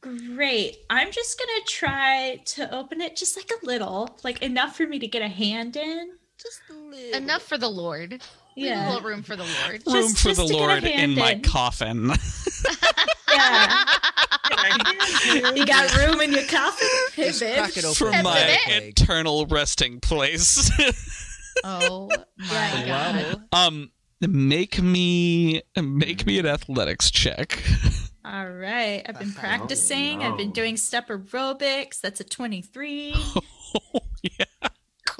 [0.00, 0.78] Great.
[0.88, 4.98] I'm just gonna try to open it just like a little, like enough for me
[4.98, 6.12] to get a hand in.
[6.38, 7.18] Just a little.
[7.18, 8.22] Enough for the Lord.
[8.56, 8.88] Leave a Yeah.
[8.92, 9.82] little room for the Lord.
[9.84, 11.42] Just- Room for just the to get a Lord in hand my in.
[11.42, 12.12] coffin.
[13.32, 13.84] Yeah.
[15.54, 16.88] you got room in your coffin?
[17.14, 17.56] Hey, Just babe.
[17.58, 17.94] crack it open.
[17.94, 20.70] For with my eternal resting place.
[21.64, 23.42] Oh my god.
[23.52, 23.90] um,
[24.20, 27.62] make me make me an athletics check.
[28.24, 29.02] All right.
[29.06, 30.22] I've been practicing.
[30.22, 32.00] I've been doing step aerobics.
[32.00, 33.12] That's a 23.
[33.14, 34.44] Oh, yeah.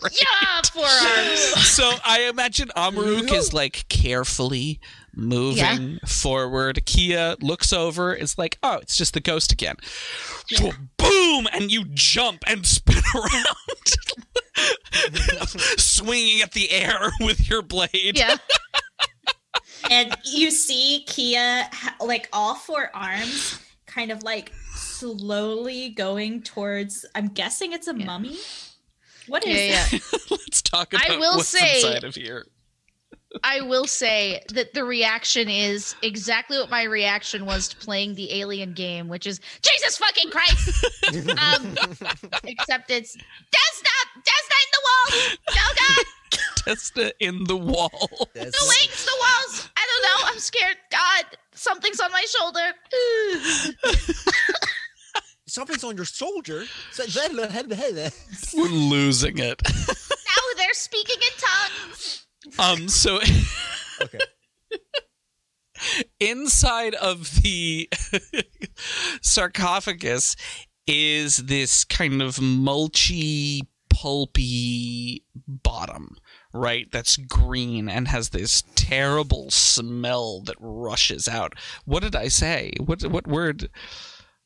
[0.01, 0.19] Great.
[0.21, 1.41] Yeah, forearms.
[1.69, 4.81] So I imagine Amaruk is like carefully
[5.15, 6.85] moving forward.
[6.87, 9.77] Kia looks over, is like, oh, it's just the ghost again.
[10.97, 11.47] Boom!
[11.53, 13.89] And you jump and spin around,
[15.79, 18.17] swinging at the air with your blade.
[18.17, 18.37] Yeah.
[19.91, 21.69] and you see Kia,
[22.01, 28.07] like all four arms, kind of like slowly going towards, I'm guessing it's a Yeah.
[28.07, 28.37] mummy.
[29.31, 29.93] What is Yeah, it?
[29.93, 30.19] yeah.
[30.31, 32.47] Let's talk about I about will what's say- inside of here.
[33.45, 38.41] I will say that the reaction is exactly what my reaction was to playing the
[38.41, 40.85] alien game, which is Jesus fucking Christ.
[41.39, 41.77] um,
[42.43, 45.39] except it's Desna, Desna in the walls.
[45.49, 46.05] No God,
[46.65, 48.09] Testa in the wall.
[48.35, 49.69] That's the wings, the walls.
[49.77, 50.29] I don't know.
[50.33, 50.77] I'm scared.
[50.91, 51.25] God,
[51.55, 52.75] something's on my shoulder.
[55.51, 56.65] Something's on your soldier.
[58.55, 59.61] We're losing it.
[59.67, 62.27] now they're speaking in tongues.
[62.59, 62.89] Um.
[62.89, 63.17] So
[64.03, 64.19] okay.
[66.21, 67.91] inside of the
[69.23, 70.37] sarcophagus
[70.87, 76.17] is this kind of mulchy, pulpy bottom,
[76.53, 76.91] right?
[76.91, 81.55] That's green and has this terrible smell that rushes out.
[81.85, 82.73] What did I say?
[82.79, 83.69] What what word?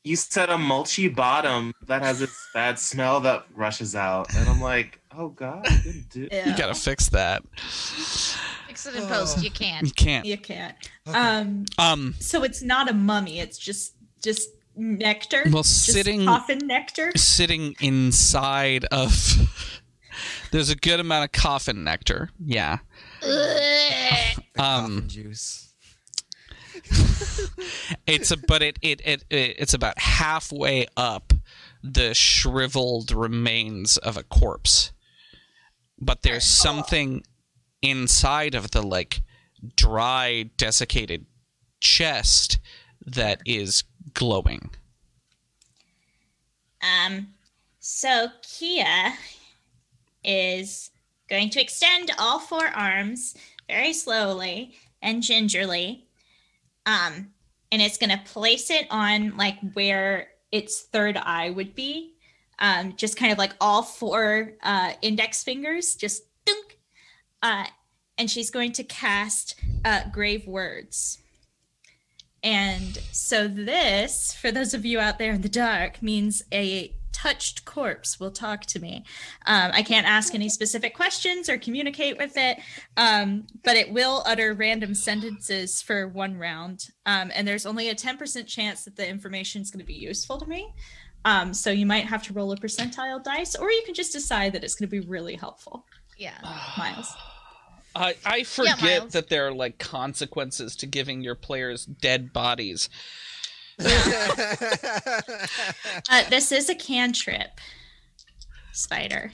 [0.05, 4.61] You said a mulchy bottom that has this bad smell that rushes out, and I'm
[4.61, 7.41] like, oh god, I didn't You gotta fix that.
[7.57, 9.41] Fix it in post.
[9.43, 9.83] You can't.
[9.87, 10.25] You can't.
[10.27, 10.75] You can't.
[11.07, 12.13] Um, Um.
[12.19, 13.39] so it's not a mummy.
[13.39, 15.43] It's just just nectar.
[15.51, 17.11] Well, Just sitting- coffin nectar.
[17.15, 19.11] sitting inside of.
[20.51, 22.29] There's a good amount of coffin nectar.
[22.45, 22.77] Yeah.
[23.23, 24.43] Um.
[24.55, 25.64] Coffin juice.
[28.07, 31.33] It's a but it, it it it it's about halfway up
[31.83, 34.91] the shriveled remains of a corpse.
[35.99, 37.23] But there's something
[37.81, 39.21] inside of the like
[39.75, 41.25] dry desiccated
[41.79, 42.59] chest
[43.05, 43.83] that is
[44.13, 44.71] glowing.
[46.81, 47.27] Um,
[47.79, 49.13] so Kia
[50.23, 50.91] is
[51.29, 53.35] going to extend all four arms
[53.67, 56.04] very slowly and gingerly.
[56.85, 57.31] Um,
[57.71, 62.13] and it's going to place it on like where its third eye would be.
[62.59, 66.79] Um, just kind of like all four uh, index fingers, just dunk.
[67.41, 67.65] Uh,
[68.17, 71.19] and she's going to cast uh, Grave Words.
[72.41, 77.63] And so this, for those of you out there in the dark, means a touched
[77.63, 79.05] corpse will talk to me.
[79.45, 82.59] Um, I can't ask any specific questions or communicate with it,
[82.97, 86.89] um, but it will utter random sentences for one round.
[87.05, 90.37] Um, and there's only a 10% chance that the information is going to be useful
[90.39, 90.73] to me.
[91.23, 94.51] Um, so you might have to roll a percentile dice, or you can just decide
[94.53, 95.85] that it's going to be really helpful.
[96.17, 96.37] Yeah.
[96.77, 97.13] Miles.
[97.95, 99.13] I I forget Miles.
[99.13, 102.89] that there are like consequences to giving your players dead bodies.
[106.09, 107.59] Uh, this is a cantrip,
[108.73, 109.31] Spider,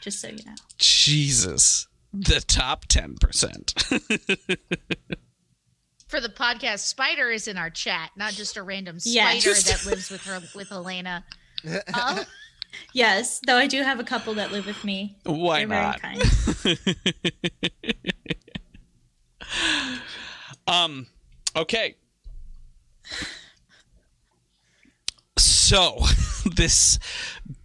[0.00, 0.54] just so you know.
[0.78, 1.86] Jesus.
[2.12, 3.18] The top 10%.
[6.08, 9.66] For the podcast, Spider is in our chat, not just a random Yeah, spider just-
[9.66, 11.24] that lives with her with Elena.
[11.94, 12.24] Oh,
[12.92, 15.16] Yes, though I do have a couple that live with me.
[15.24, 16.02] Why They're very not?
[16.02, 16.22] kind.
[20.66, 21.06] Um,
[21.54, 21.96] okay.
[25.64, 26.00] So,
[26.56, 26.98] this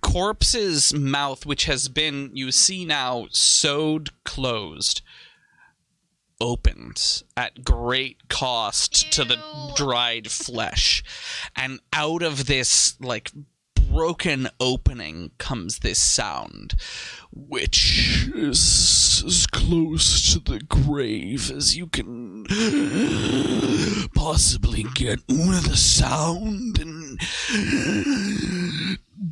[0.01, 5.01] corpse's mouth, which has been, you see now, sewed closed,
[6.39, 9.37] opens at great cost to the
[9.75, 11.03] dried flesh.
[11.57, 13.33] And out of this, like,
[13.91, 16.75] broken opening comes this sound,
[17.31, 22.45] which is as close to the grave as you can
[24.15, 27.19] possibly get with a sound and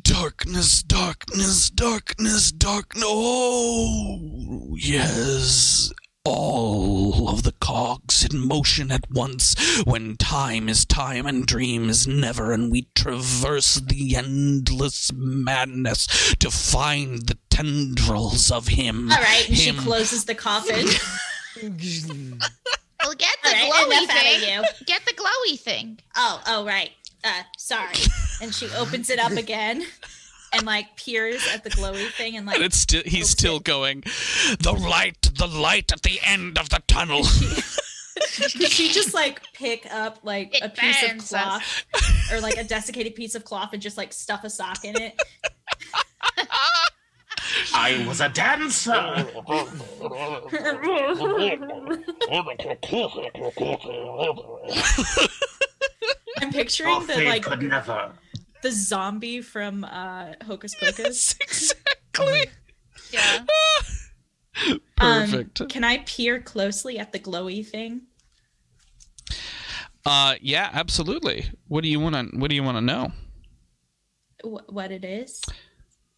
[0.02, 3.04] darkness, darkness, darkness, darkness.
[3.06, 5.92] Oh, yes.
[6.24, 9.54] All of the cogs in motion at once,
[9.84, 16.50] when time is time and dream is never, and we traverse the endless madness to
[16.50, 19.10] find the tendrils of him.
[19.10, 20.86] All right, and she closes the coffin.
[21.62, 24.64] well, get the All right, glowy enough out of thing.
[24.86, 25.98] Get the glowy thing.
[26.16, 26.90] Oh, oh, right.
[27.24, 27.94] Uh, sorry.
[28.40, 29.84] And she opens it up again
[30.52, 33.64] and like peers at the glowy thing and like And it's still he's still it-
[33.64, 34.02] going.
[34.60, 37.22] The light, the light at the end of the tunnel.
[37.22, 41.84] Could she just like pick up like It a piece of burns us.
[41.92, 44.96] cloth or like a desiccated piece of cloth and just like stuff a sock in
[45.00, 45.14] it?
[47.74, 48.92] I was a dancer.
[56.40, 58.12] I'm picturing the fate like could never.
[58.62, 61.36] The zombie from uh Hocus Pocus.
[61.40, 62.46] exactly.
[63.10, 63.44] Yeah.
[65.00, 65.68] Um, Perfect.
[65.68, 68.02] can I peer closely at the glowy thing?
[70.04, 71.46] Uh, yeah, absolutely.
[71.68, 72.36] What do you want to?
[72.36, 73.12] What do you want to know?
[74.42, 75.40] Wh- what it is?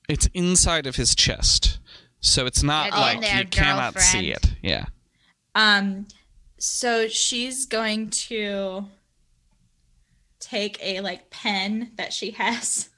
[0.09, 1.81] It's inside of his chest,
[2.21, 4.55] so it's not Get like there, you cannot see it.
[4.63, 4.87] Yeah.
[5.55, 6.07] Um,
[6.59, 8.87] so she's going to
[10.41, 12.89] take a like pen that she has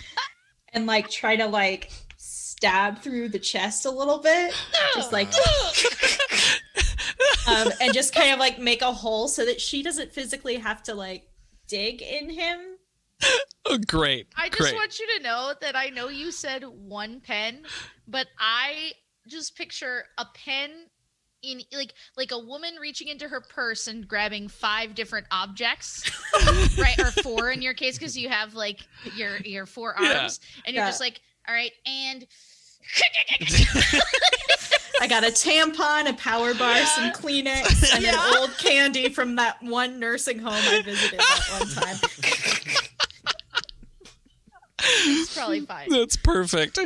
[0.72, 4.52] and like try to like stab through the chest a little bit,
[4.94, 5.28] just like
[7.48, 10.82] um, and just kind of like make a hole so that she doesn't physically have
[10.82, 11.28] to like
[11.68, 12.58] dig in him.
[13.66, 14.28] Oh, great.
[14.36, 14.74] I just great.
[14.74, 17.62] want you to know that I know you said one pen,
[18.08, 18.92] but I
[19.28, 20.86] just picture a pen
[21.42, 26.04] in like like a woman reaching into her purse and grabbing five different objects,
[26.78, 26.98] right?
[26.98, 30.18] Or four in your case because you have like your your four Yeah.
[30.18, 30.88] arms, and you're Yeah.
[30.88, 32.26] just like, all right, and
[35.00, 38.12] I got a tampon, a power bar, some Kleenex, and Yeah.
[38.28, 42.00] an old candy from that one nursing home I visited that one time.
[45.06, 45.88] it's probably fine.
[45.88, 46.78] That's perfect.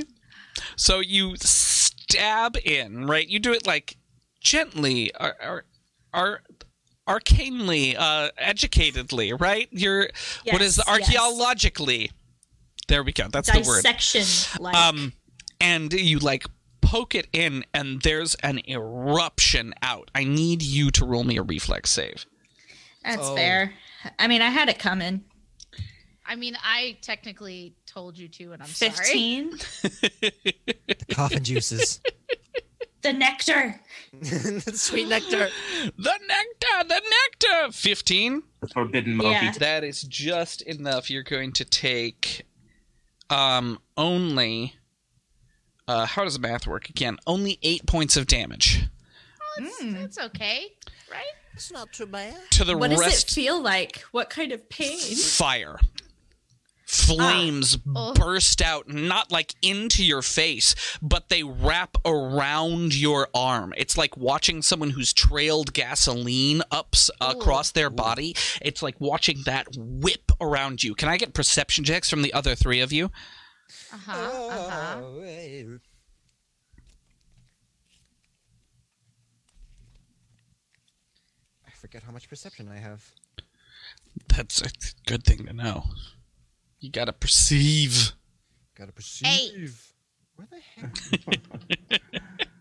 [0.77, 3.27] So you stab in, right?
[3.27, 3.97] You do it like
[4.45, 5.65] gently, are, are,
[6.15, 6.41] or
[7.09, 9.69] arcanely, uh, educatedly, right?
[9.73, 10.09] You're
[10.51, 10.89] what is Yes, the yes.
[11.17, 12.11] archaeologically?
[12.87, 13.27] There we go.
[13.29, 13.83] That's the word.
[13.83, 15.13] Dissection, like Um,
[15.61, 16.47] and you like
[16.81, 20.11] poke it in, and there's an eruption out.
[20.15, 22.27] I need you to roll me a reflex save.
[23.03, 23.35] that's Oh.
[23.35, 23.73] fair.
[24.19, 25.25] I mean, I had it coming.
[26.27, 28.93] I mean, I technically told you to, and I'm sorry.
[28.93, 29.59] Fifteen.
[31.11, 32.01] Coffin juices.
[33.03, 33.81] The nectar.
[34.75, 35.49] Sweet nectar.
[35.99, 37.73] The nectar, the nectar.
[37.73, 38.43] Fifteen.
[38.61, 39.31] The forbidden Moby.
[39.31, 39.53] Yeah.
[39.59, 41.11] That is just enough.
[41.11, 42.47] You're going to take
[43.31, 44.75] um only
[45.89, 47.17] uh how does the math work again?
[47.27, 48.83] Only 8 points of damage
[49.59, 49.93] That's, Mm.
[49.95, 50.73] that's okay,
[51.11, 51.25] right?
[51.55, 52.37] It's not too bad.
[52.53, 53.99] to the What does it feel like?
[54.13, 54.99] What kind of pain?
[55.17, 55.79] fire.
[56.87, 58.13] Flames Oh.
[58.15, 63.73] burst out not like into your face, but they wrap around your arm.
[63.77, 68.37] It's like watching someone who's trailed gasoline ups across their body.
[68.61, 70.95] It's like watching that whip around you.
[70.95, 73.11] Can I get perception checks from the other 3 of you?
[73.93, 74.47] Uh huh.
[74.51, 75.79] Uh huh.
[81.67, 83.11] I forget how much perception I have.
[84.29, 84.69] That's a
[85.07, 85.85] good thing to know.
[86.85, 88.13] You gotta perceive.
[88.75, 89.91] Gotta perceive.
[90.37, 90.61] Where the
[91.89, 92.03] heck?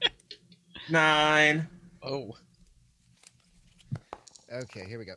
[0.89, 1.67] Nine.
[2.01, 2.31] Oh.
[4.49, 5.15] Okay, here we go.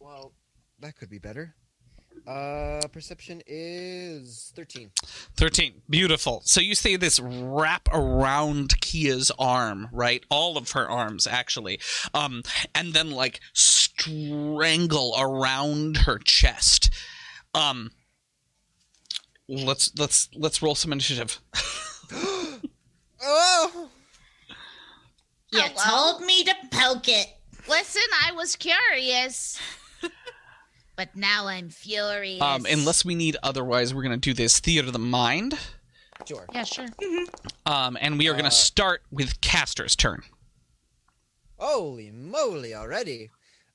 [0.00, 0.32] Well,
[0.80, 1.54] that could be better.
[2.26, 4.90] Uh, perception is 13.
[5.36, 5.82] 13.
[5.88, 6.42] Beautiful.
[6.44, 10.24] So you see this wrap around Kia's arm, right?
[10.28, 11.78] All of her arms, actually.
[12.14, 12.42] Um,
[12.74, 13.38] and then like
[13.98, 16.90] strangle around her chest.
[17.54, 17.90] Um,
[19.48, 21.40] let's let's let's roll some initiative.
[23.26, 23.88] Oh!
[25.50, 26.18] You Hello?
[26.18, 27.26] told me to poke it.
[27.66, 29.58] Listen, I was curious.
[30.96, 32.42] but now I'm furious.
[32.42, 35.54] Um, unless we need otherwise, we're gonna do this theater of the mind.
[36.28, 36.44] Sure.
[36.52, 36.86] Yeah, sure.
[37.64, 40.22] Um, and we are gonna start with Castor's turn.
[41.56, 43.30] Holy moly already.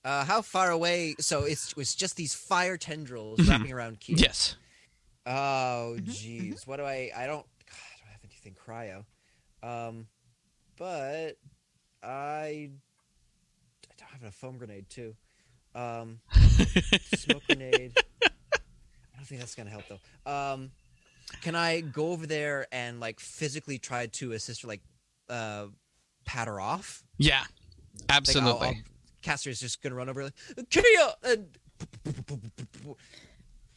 [0.06, 1.16] Uh, how far away?
[1.20, 3.50] So it's, it's just these fire tendrils Mhm.
[3.50, 4.16] wrapping around Kia.
[4.18, 4.56] Yes.
[5.26, 6.66] Oh, jeez.
[6.66, 7.12] What do I?
[7.16, 7.46] I don't.
[7.68, 9.06] God, I don't have anything cryo.
[9.62, 10.08] Um,
[10.78, 11.38] but
[12.02, 12.70] I.
[12.72, 15.16] I don't have a foam grenade too.
[15.76, 16.20] Um,
[17.16, 17.98] smoke grenade.
[18.24, 18.30] I
[19.18, 20.32] don't think that's gonna help though.
[20.32, 20.72] Um,
[21.42, 24.82] can I go over there and like physically try to assist her, like,
[25.30, 25.66] uh,
[26.26, 27.04] pat her off?
[27.18, 27.42] Yeah.
[27.42, 27.50] Like,
[28.10, 28.68] I'll- Absolutely.
[28.68, 28.76] I'll-
[29.22, 30.34] Castor is just gonna run over like
[30.70, 30.84] Kia
[31.24, 31.48] and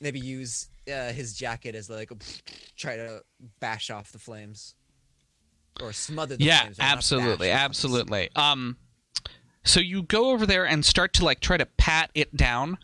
[0.00, 2.16] maybe use uh, his jacket as like a,
[2.76, 3.22] try to
[3.60, 4.74] bash off the flames.
[5.80, 6.78] Or smother the yeah flames.
[6.78, 8.30] or not absolutely absolutely.
[8.36, 8.76] Um
[9.64, 12.78] so you go over there and start to like try to pat it down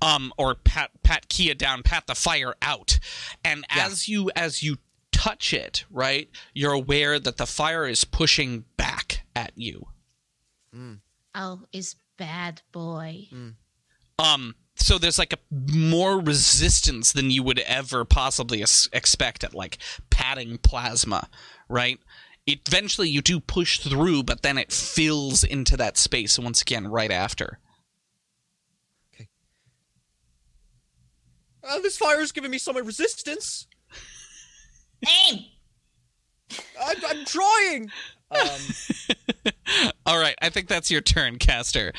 [0.00, 2.98] um or pat pat kia down pat the fire out.
[3.44, 3.86] And Yeah.
[3.86, 4.78] as you as you
[5.12, 9.86] touch it right you're aware that the fire is pushing back at you.
[11.34, 13.26] Oh, is bad boy.
[14.18, 15.38] um so there's like a
[15.72, 19.78] more resistance than you would ever possibly es- expect at like
[20.10, 21.28] patting plasma
[21.68, 21.98] right
[22.46, 27.10] eventually you do push through but then it fills into that space once again right
[27.10, 27.58] after
[31.64, 33.68] Uh, this fire's giving me so much resistance.
[35.28, 35.44] Aim.
[36.84, 37.88] I'm, I'm trying.
[38.34, 39.52] Um,
[40.06, 41.92] all right i think that's your turn Castor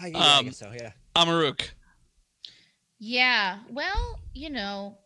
[0.00, 0.72] I, yeah, I Um, guess so.
[0.74, 0.92] Yeah.
[1.16, 1.70] amaruk
[2.98, 3.58] Yeah.
[3.70, 4.98] Well, you know.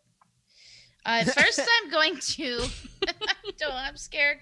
[1.04, 2.64] Uh, first, I'm going to.
[3.08, 3.72] I don't.
[3.74, 4.38] I'm scared.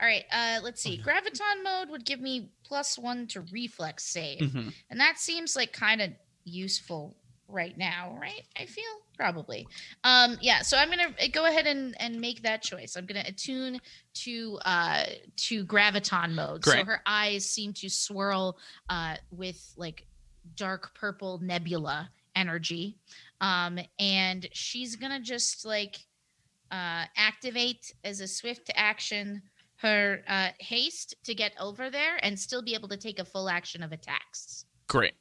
[0.00, 0.24] All right.
[0.30, 1.00] Uh, let's see.
[1.02, 4.74] Graviton mode would give me plus one to reflex save, Mhm.
[4.90, 6.10] and that seems like kind of
[6.44, 7.16] useful
[7.46, 8.42] right now, right?
[8.58, 8.84] I feel
[9.18, 9.66] probably.
[10.04, 10.62] Um, yeah.
[10.62, 12.96] So I'm gonna uh, go ahead and and make that choice.
[12.96, 13.80] I'm gonna attune
[14.14, 15.04] to uh
[15.36, 16.64] to graviton mode.
[16.64, 18.56] So her eyes seem to swirl
[18.88, 20.06] uh with like
[20.56, 22.96] dark purple nebula energy
[23.40, 25.96] um and she's gonna just like
[26.70, 29.42] uh activate as a swift action
[29.76, 33.48] her uh, haste to get over there and still be able to take a full
[33.48, 35.14] action of attacks Great.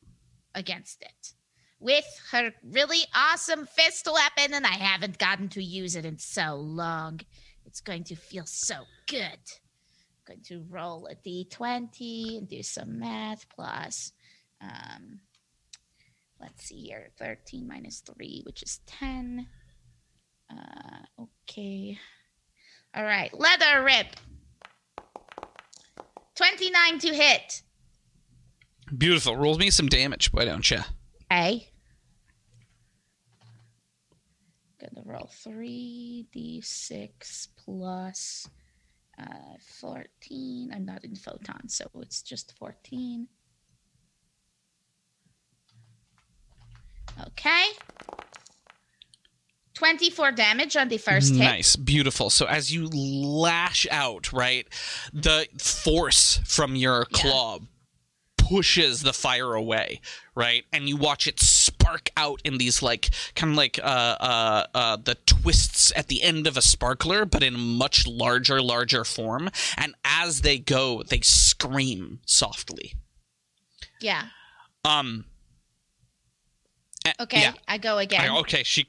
[0.55, 1.33] against it
[1.79, 4.53] with her really awesome fist weapon.
[4.53, 7.19] And I haven't gotten to use it in so long.
[7.65, 8.75] It's going to feel so
[9.07, 9.19] good.
[9.21, 14.13] I'm going to roll a d20 and do some math plus.
[14.61, 15.19] Um,
[16.39, 19.47] let's see here 13 minus 3, which is 10.
[20.49, 21.97] Uh, okay.
[22.95, 23.31] All right.
[23.37, 24.07] Leather rip.
[26.35, 27.63] 29 to hit.
[28.97, 29.35] Beautiful.
[29.35, 30.79] Roll me some damage, why don't you?
[31.31, 31.67] A.
[34.79, 38.47] Gonna roll 3d6 plus
[39.19, 39.25] uh,
[39.81, 40.71] 14.
[40.73, 43.27] I'm not in photon, so it's just 14.
[47.27, 47.65] Okay.
[49.73, 51.43] 24 damage on the first hit.
[51.43, 52.29] Nice, beautiful.
[52.31, 54.67] So as you lash out, right,
[55.13, 57.57] the force from your Yeah.
[58.47, 60.01] Pushes the fire away,
[60.35, 64.65] right, and you watch it spark out in these like kind of like uh, uh,
[64.73, 69.49] uh, the twists at the end of a sparkler, but in much larger, larger form.
[69.77, 72.93] And as they go, they scream softly.
[74.01, 74.23] Yeah.
[74.85, 75.25] Um.
[77.21, 77.41] Okay.
[77.41, 77.53] Yeah.
[77.67, 78.21] I go again.
[78.29, 78.63] I- okay.
[78.63, 78.85] She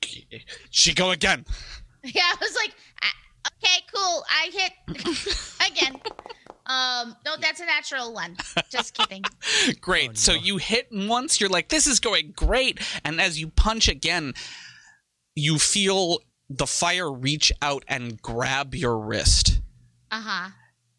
[0.70, 1.44] she go again.
[2.04, 3.12] Yeah, I was like, "Ah,
[3.48, 4.24] okay, cool.
[4.30, 4.72] I hit
[5.72, 6.00] again.
[6.68, 8.36] Um, no, that's a natural one.
[8.70, 9.24] Just kidding.
[9.80, 10.10] Great.
[10.10, 12.78] Oh, So you hit once, you're like, this is going great.
[13.04, 14.34] And as you punch again,
[15.34, 16.18] you feel
[16.50, 19.60] the fire reach out and grab your wrist
[20.10, 20.50] Uh huh.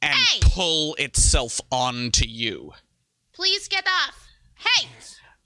[0.01, 0.39] and Hey!
[0.41, 2.71] pull itself onto you.
[3.33, 4.27] Please get off.
[4.55, 4.87] Hey.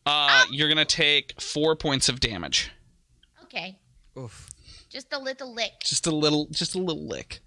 [0.05, 2.71] Uh, you're going to take four points of damage.
[3.43, 3.77] Okay.
[4.17, 4.49] Oof.
[4.89, 5.71] Just a little lick.
[5.83, 7.39] Just a little, just a little lick.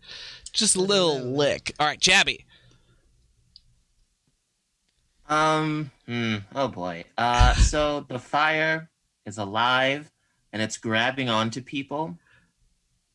[0.52, 1.72] Just a little lick.
[1.78, 2.44] All right, Jabby.
[5.28, 5.90] Um.
[6.06, 6.36] Hmm.
[6.54, 7.04] Oh boy.
[7.18, 7.54] Uh.
[7.66, 8.88] So the fire
[9.24, 10.10] is alive,
[10.52, 12.16] and it's grabbing onto people.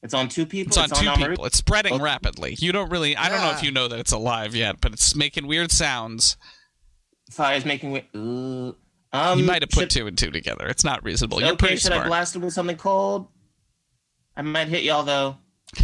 [0.03, 0.69] It's on two people.
[0.69, 1.27] It's on two Amaruk?
[1.29, 1.45] people.
[1.45, 2.03] It's spreading Okay.
[2.03, 2.55] rapidly.
[2.57, 5.15] You don't really, I don't know if you know that it's alive yet, but it's
[5.15, 6.37] making weird sounds.
[7.29, 7.91] Fire's making.
[7.93, 8.75] wi- Ooh.
[9.13, 9.39] Um.
[9.39, 10.65] you might have put should- two and two together.
[10.67, 11.39] It's not reasonable.
[11.39, 11.57] You're okay.
[11.57, 12.07] pretty Should I smart.
[12.07, 13.27] blast it with something cold?
[14.35, 15.37] I might hit y'all though.
[15.77, 15.83] Do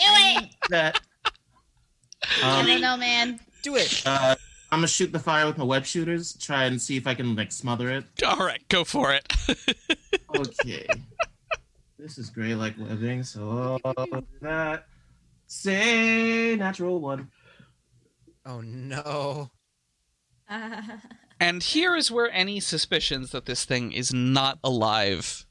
[0.00, 0.44] it.
[0.70, 1.00] That.
[2.42, 3.38] I Um, don't know, man.
[3.62, 4.02] Do it.
[4.06, 4.34] uh,
[4.74, 6.36] I'm gonna shoot the fire with my web shooters.
[6.36, 8.06] Try and see if I can like smother it.
[8.24, 9.32] All right, go for it.
[10.36, 10.84] Okay.
[11.96, 13.22] this is great, like webbing.
[13.22, 14.88] So I'll that.
[15.46, 17.30] Say natural one.
[18.44, 19.52] Oh no.
[20.50, 20.82] Uh,
[21.40, 25.46] and here is where any suspicions that this thing is not alive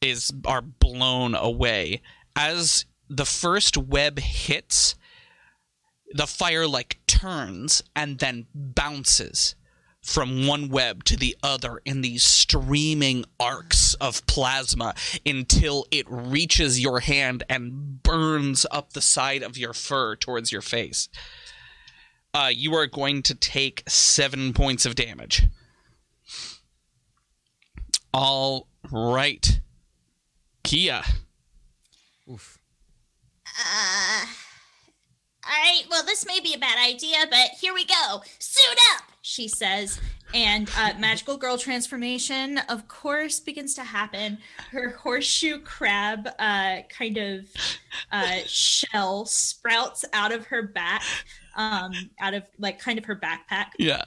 [0.00, 2.02] is are blown away
[2.34, 4.96] as the first web hits
[6.14, 9.56] the fire like turns and then bounces
[10.00, 14.94] from one web to the other in these streaming arcs of plasma
[15.26, 20.62] until it reaches your hand and burns up the side of your fur towards your
[20.62, 21.08] face.
[22.32, 25.44] Uh, you are going to take seven points of damage.
[28.12, 29.60] All right.
[30.62, 31.02] Kia.
[32.30, 32.58] Oof.
[33.58, 34.43] uh, all
[35.62, 35.82] right.
[35.90, 38.22] Well, this may be a bad idea, but here we go.
[38.38, 40.00] Suit up, she says.
[40.32, 44.38] And uh, magical girl transformation, of course, begins to happen.
[44.72, 47.46] Her horseshoe crab uh, kind of
[48.10, 51.02] uh, shell sprouts out of her back,
[51.56, 54.02] um, out of like kind of her backpack, Yeah.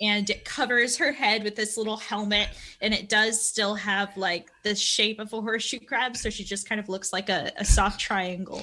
[0.00, 2.48] and it covers her head with this little helmet
[2.80, 6.66] and it does still have like the shape of a horseshoe crab so she just
[6.68, 8.62] kind of looks like a, a soft triangle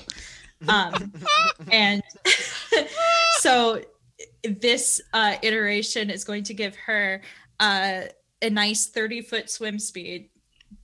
[0.70, 1.14] um
[1.72, 2.04] and
[3.40, 3.82] so
[4.44, 7.22] this uh iteration is going to give her
[7.60, 8.02] uh
[8.42, 10.30] a nice 30 foot swim speed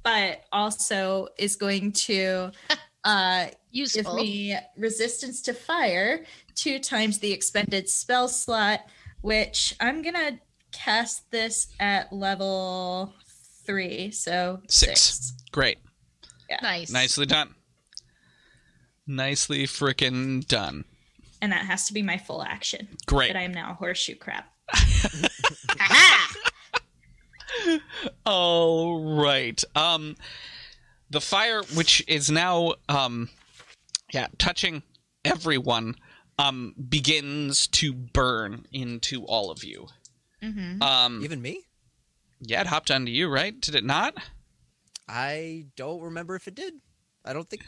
[0.03, 2.51] but also is going to
[3.03, 6.23] uh give me resistance to fire
[6.55, 8.81] two times the expended spell slot
[9.21, 10.39] which i'm gonna
[10.71, 13.13] cast this at level
[13.65, 15.01] three so Six.
[15.01, 15.79] six, Great.
[16.61, 16.91] nice.
[16.91, 17.53] Nicely done.
[19.15, 20.85] Nicely frickin' done.
[21.41, 23.33] and that has to be my full action Great.
[23.33, 24.43] that i am now a horseshoe crab
[28.25, 29.61] All right.
[29.75, 30.15] Um,
[31.09, 33.29] the fire, which is now, um,
[34.13, 34.83] yeah, touching
[35.25, 35.95] everyone,
[36.39, 39.87] um, begins to burn into all of you.
[40.41, 40.81] Mm-hmm.
[40.81, 41.63] Um, Even me?
[42.39, 43.59] yeah, it hopped onto you, right?
[43.59, 44.15] Did it not?
[45.07, 46.75] I don't remember if it did.
[47.25, 47.63] I don't think.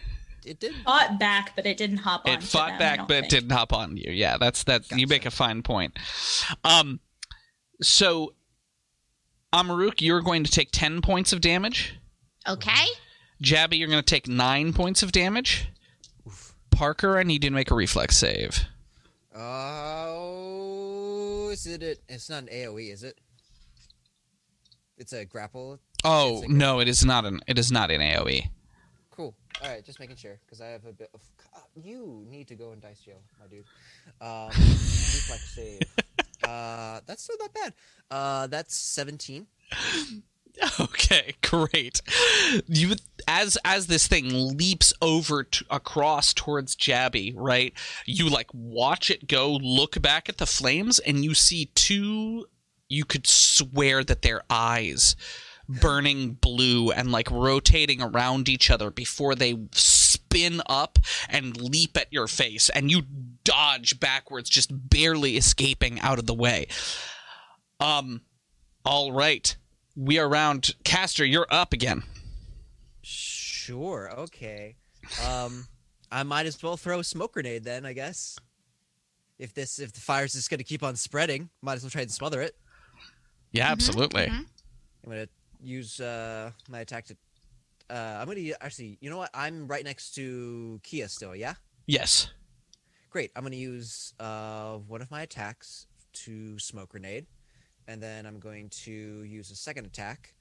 [0.46, 0.74] It did.
[0.84, 2.34] Fought back, but it didn't hop on.
[2.34, 4.12] it fought back, but it didn't hop on you.
[4.12, 4.92] Yeah, that's that.
[4.92, 5.98] You make a fine point.
[6.64, 7.00] Um,
[7.82, 8.34] so
[9.54, 11.96] Amaruk, you're going to take ten points of damage.
[12.48, 12.86] Okay.
[13.42, 15.68] Jabby, you're going to take nine points of damage.
[16.72, 18.66] Parker, I need you to make a reflex save.
[19.36, 21.84] Oh, is it?
[21.84, 23.20] it it's not an AOE, is it?
[24.98, 25.80] It's a grapple.
[26.04, 27.42] Oh It's a no, it is not an.
[27.48, 28.02] It is not an.
[28.02, 28.50] AOE.
[29.62, 31.22] All right, just making sure because I have a bit of.
[31.56, 33.66] uh, You need to go in dice jail, my dude.
[34.22, 35.82] Um, reflex save.
[36.46, 37.74] Uh, that's still not bad.
[38.12, 39.48] Uh, that's seventeen.
[40.80, 42.02] Okay, great.
[42.68, 42.96] You
[43.28, 44.28] as as this thing
[44.58, 47.74] leaps over t- across towards Jabby, right?
[48.06, 52.46] You like watch it go, look back at the flames, and you see two.
[52.90, 55.16] You could swear that their eyes
[55.82, 61.00] burning blue and like rotating around each other before they spin up
[61.30, 63.04] and leap at your face, and you
[63.44, 66.68] dodge backwards, just barely escaping out of the way.
[67.80, 68.22] Um,
[68.86, 69.56] all right.
[69.96, 70.74] We are round.
[70.84, 72.04] Castor, you're up again.
[73.02, 74.12] Sure.
[74.18, 74.76] Okay.
[75.28, 75.68] Um,
[76.12, 77.86] I might as well throw a smoke grenade then.
[77.86, 78.38] I guess.
[79.40, 82.12] If this, if the fire's just gonna keep on spreading, might as well try and
[82.12, 82.56] smother it.
[83.52, 84.28] Yeah, absolutely.
[84.28, 84.46] mhm.
[85.04, 85.28] I'm gonna
[85.64, 87.16] use uh, my attack to.
[87.90, 88.98] Uh, I'm gonna actually.
[89.02, 89.30] You know what?
[89.34, 91.36] I'm right next to Kia still.
[91.36, 91.56] Yeah.
[91.88, 92.30] Yes.
[93.10, 93.32] Great.
[93.36, 97.26] I'm gonna use uh, one of my attacks to smoke grenade,
[97.88, 100.34] and then I'm going to use a second attack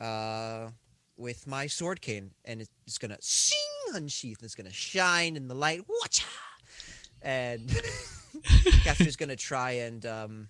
[0.00, 0.68] uh,
[1.16, 3.58] with my sword cane, and it's gonna sing
[3.94, 4.38] unsheath.
[4.38, 5.82] And it's gonna shine in the light.
[5.88, 6.24] Watcha!
[7.22, 7.70] And
[8.82, 10.48] Castor's gonna try and um,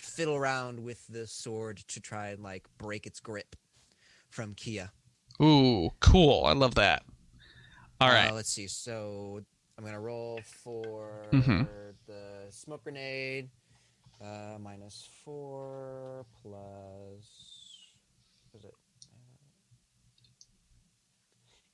[0.00, 3.56] fiddle around with the sword to try and like break its grip
[4.30, 4.90] from Kia.
[5.42, 6.44] Ooh, cool.
[6.44, 7.02] I love that.
[8.00, 8.30] All right.
[8.30, 8.66] Uh, let's see.
[8.66, 9.40] So
[9.78, 11.66] I'm gonna roll for Mhm.
[12.06, 13.50] the smoke grenade.
[14.22, 17.24] Uh, minus four plus.
[18.52, 18.74] Was it?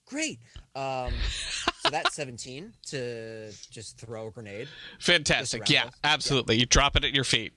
[0.06, 0.38] Great.
[0.76, 1.12] Um,
[1.80, 4.68] so that's 17 to just throw a grenade.
[5.00, 5.68] Fantastic.
[5.68, 6.56] Yeah, absolutely.
[6.60, 7.52] You drop it at your feet.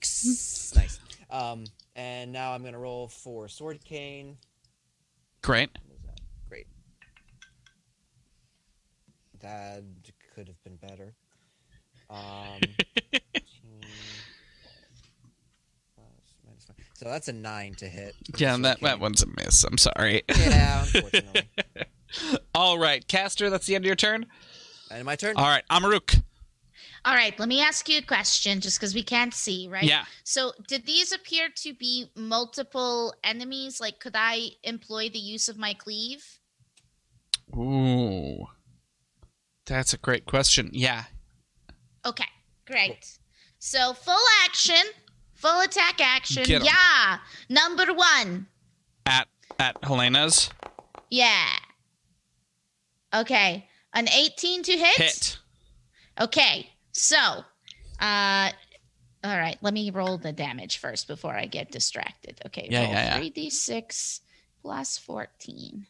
[0.00, 1.00] Nice.
[1.30, 4.36] Um, and now I'm gonna roll for sword cane.
[5.42, 5.70] Great.
[6.04, 6.20] That?
[6.48, 6.66] Great.
[9.40, 9.82] That
[10.34, 11.14] could have been better.
[12.10, 13.42] Um, 15
[15.94, 16.06] plus
[16.46, 16.76] minus five.
[16.94, 18.14] so that's a nine to hit.
[18.36, 19.64] Yeah, sword that, that one's a miss.
[19.64, 20.22] I'm sorry.
[20.28, 21.48] Yeah, unfortunately.
[22.54, 24.26] All right, Castor, that's the end of your turn.
[24.90, 25.36] and my turn.
[25.36, 26.22] All right, Amaruk.
[27.06, 29.84] All right, let me ask you a question just because we can't see, right?
[29.84, 30.06] Yeah.
[30.24, 33.80] So, did these appear to be multiple enemies?
[33.80, 36.24] Like, could I employ the use of my cleave?
[37.56, 38.46] Ooh.
[39.66, 40.70] That's a great question.
[40.72, 41.04] Yeah.
[42.04, 42.26] Okay,
[42.66, 43.18] great.
[43.60, 44.82] So, full action,
[45.34, 46.44] full attack action.
[46.48, 47.18] Yeah.
[47.48, 48.48] Number one.
[49.06, 49.28] At
[49.60, 50.50] at Helena's
[51.08, 51.46] Yeah.
[53.14, 53.68] Okay.
[53.94, 54.96] An 18 to hit?
[54.96, 55.38] hit.
[56.20, 56.72] Okay.
[56.96, 57.44] So,
[58.00, 58.50] uh,
[59.22, 59.58] all right.
[59.60, 62.40] Let me roll the damage first before I get distracted.
[62.46, 62.68] Okay.
[62.70, 63.30] Yeah, roll yeah, yeah.
[63.30, 64.20] 3d6
[64.62, 65.86] plus 14.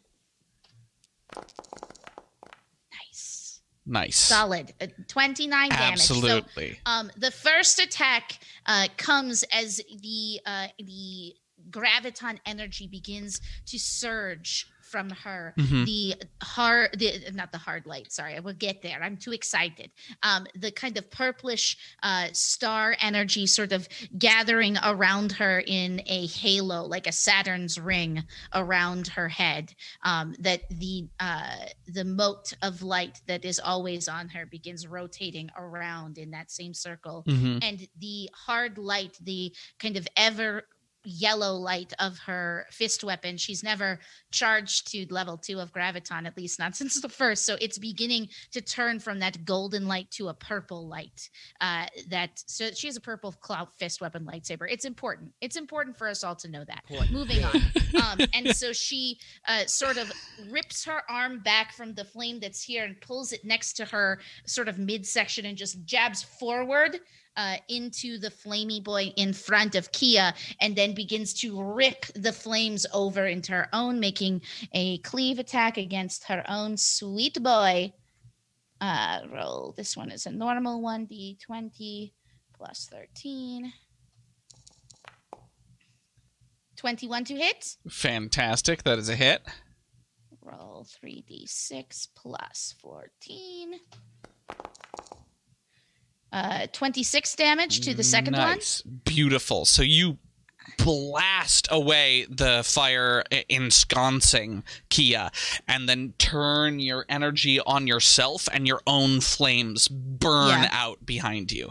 [2.92, 3.61] Nice.
[3.86, 4.16] Nice.
[4.16, 4.74] Solid.
[4.80, 6.00] Uh, 29 damage.
[6.00, 6.78] So, Absolutely.
[6.86, 11.34] um, the first attack uh, comes as the uh, the
[11.70, 15.55] graviton energy begins to surge from her.
[15.59, 15.84] Mhm.
[15.84, 18.12] The hard, the not the hard light.
[18.12, 19.03] Sorry, I will get there.
[19.03, 19.91] I'm too excited.
[20.22, 26.26] Um, the kind of purplish uh, star energy sort of gathering around her in a
[26.26, 28.24] halo, like a Saturn's ring
[28.55, 29.74] around her head.
[30.05, 35.51] Um, that the uh, the mote of light that is always on her begins rotating
[35.57, 37.59] around in that same circle Mhm.
[37.62, 40.62] and the hard light the kind of ever
[41.07, 43.36] yellow light of her fist weapon.
[43.36, 44.00] She's never
[44.32, 47.46] charged to level two of graviton at least not since the first.
[47.46, 51.30] So it's beginning to turn from that golden light to a purple light
[51.61, 54.66] uh that so she has a purple cloud fist weapon lightsaber.
[54.68, 55.30] It's important.
[55.40, 56.84] It's important for us all to know that.
[56.86, 57.12] Point.
[57.12, 57.54] moving on.
[58.02, 60.11] um, and so she uh, sort of
[60.50, 64.18] rips her arm back from the flame that's here and pulls it next to her
[64.44, 67.00] sort of midsection and just jabs forward
[67.37, 72.32] uh, into the flamey boy in front of Kia and then begins to rip the
[72.32, 77.93] flames over into her own, making a cleave attack against her own sweet boy.
[78.80, 79.74] Uh, roll.
[79.76, 82.12] This one is a normal 1d20
[82.55, 83.72] plus 13.
[86.76, 87.76] 21 to hit.
[87.89, 88.82] Fantastic.
[88.82, 89.43] That is a hit.
[90.43, 93.80] roll 3d6 plus 14.
[96.32, 98.82] Uh, 26 damage to the second nice.
[98.82, 99.64] Beautiful.
[99.64, 100.18] So you
[100.78, 105.30] blast away the fire ensconcing Kia
[105.68, 110.68] and then turn your energy on yourself and your own flames burn Yeah.
[110.72, 111.66] out behind you.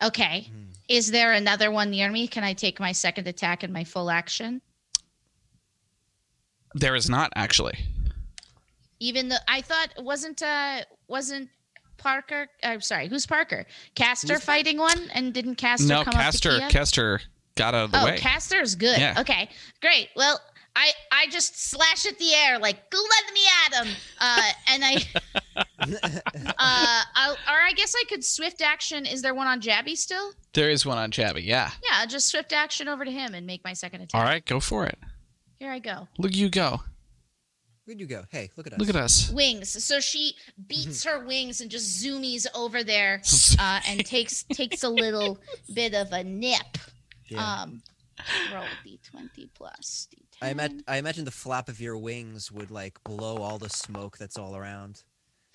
[0.00, 0.08] one.
[0.08, 0.50] Okay.
[0.88, 2.26] Is there another one near me?
[2.26, 4.62] Can I take my second attack and my full action?
[6.74, 7.78] There is not actually.
[8.98, 11.50] Even though I thought wasn't uh wasn't
[11.98, 12.48] Parker?
[12.62, 13.66] I'm sorry, who's Parker?
[13.94, 16.60] Castor Who's- fighting one, and didn't Castor no, come up Castor?
[16.68, 17.20] Castor
[17.56, 18.18] got out of the oh, way.
[18.18, 18.98] Castor's good.
[18.98, 19.20] Yeah.
[19.20, 19.48] Okay,
[19.80, 20.08] great.
[20.16, 20.40] Well,
[20.74, 24.94] I I just slash at the air like let me at him, uh, and I
[26.58, 29.06] uh, I'll, or I guess I could swift action.
[29.06, 30.32] Is there one on Jabby still?
[30.54, 31.70] there is one on Jabby, yeah.
[31.82, 34.20] Yeah, just swift action over to him and make my second attack.
[34.20, 34.98] All right, go for it.
[35.58, 36.08] Here I go.
[36.18, 36.82] Look you go.
[37.84, 38.22] Where'd you go?
[38.30, 38.78] Hey, look at us.
[38.78, 39.30] Look at us.
[39.30, 39.84] Wings.
[39.84, 40.34] So she
[40.68, 43.22] beats her wings and just zoomies over there
[43.58, 45.38] uh, and takes takes a little
[45.74, 46.78] bit of a nip.
[47.26, 47.62] Yeah.
[47.62, 47.82] Um,
[48.52, 50.18] roll d20 plus d10.
[50.40, 54.16] I, ima- I imagine the flap of your wings would like blow all the smoke
[54.18, 55.02] that's all around.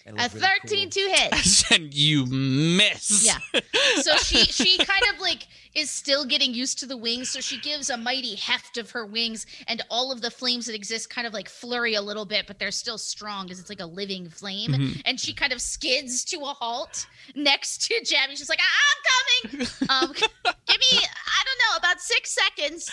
[0.07, 0.89] And a look 13 cool.
[0.89, 1.71] to hit.
[1.71, 3.25] and you miss.
[3.25, 3.61] Yeah.
[4.01, 7.29] So she she kind of like is still getting used to the wings.
[7.29, 10.73] So she gives a mighty heft of her wings, and all of the flames that
[10.75, 13.81] exist kind of like flurry a little bit, but they're still strong because it's like
[13.81, 14.71] a living flame.
[14.71, 15.01] Mhm.
[15.05, 17.05] And she kind of skids to a halt
[17.35, 18.31] next to Jabby.
[18.37, 19.67] She's like, "I'm coming.
[19.89, 22.89] Um, give me I don't know about six seconds."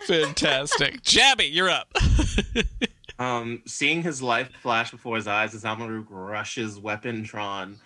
[0.00, 1.02] Fantastic.
[1.02, 1.88] Jabby, you're up.
[3.18, 7.76] Um, seeing his life flash before his eyes as Amaruk rushes weapon drawn,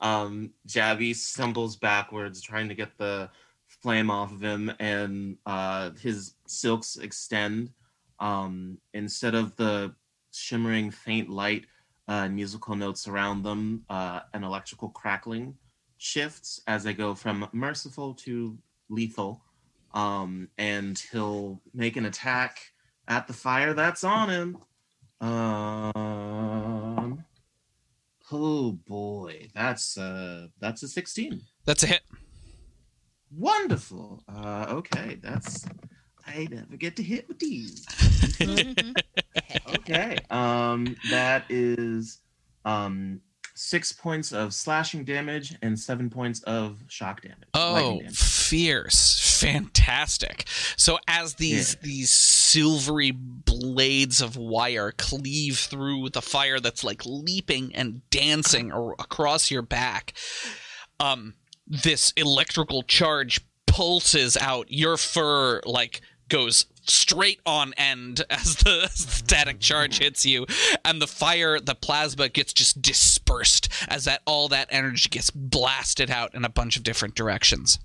[0.00, 3.30] um, Jabby stumbles backwards, trying to get the
[3.66, 7.70] flame off of him, and uh, his silks extend.
[8.20, 9.94] Um, instead of the
[10.32, 11.66] shimmering faint light
[12.08, 15.56] uh, musical notes around them, uh, an electrical crackling
[15.98, 18.58] shifts as they go from merciful to
[18.90, 19.42] lethal.
[19.94, 22.72] Um, and he'll make an attack
[23.08, 24.58] at the fire that's on him.
[25.22, 27.24] Um.
[28.30, 31.40] Oh boy, that's uh, that's a sixteen.
[31.64, 32.02] That's a hit.
[33.36, 34.22] Wonderful.
[34.28, 35.64] Uh, okay, that's
[36.26, 37.86] I never get to hit with these.
[37.86, 38.94] Mhm.
[39.74, 40.16] Okay.
[40.30, 42.20] Um, that is
[42.64, 43.20] um
[43.54, 47.48] six points of slashing damage and seven points of shock damage.
[47.54, 48.18] Oh, damage.
[48.18, 49.18] fierce.
[49.42, 50.44] Fantastic.
[50.76, 51.80] So as these Yeah.
[51.82, 59.50] these silvery blades of wire cleave through the fire that's like leaping and dancing across
[59.50, 60.12] your back,
[61.00, 61.34] um
[61.66, 64.66] this electrical charge pulses out.
[64.70, 70.46] Your fur like goes straight on end as the static charge hits you
[70.84, 76.10] and the fire the plasma gets just dispersed as that all that energy gets blasted
[76.10, 77.78] out in a bunch of different directions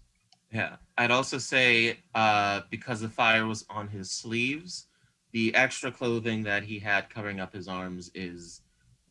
[0.52, 0.78] Yeah.
[0.98, 4.88] I'd also say uh, because the fire was on his sleeves,
[5.32, 8.62] the extra clothing that he had covering up his arms is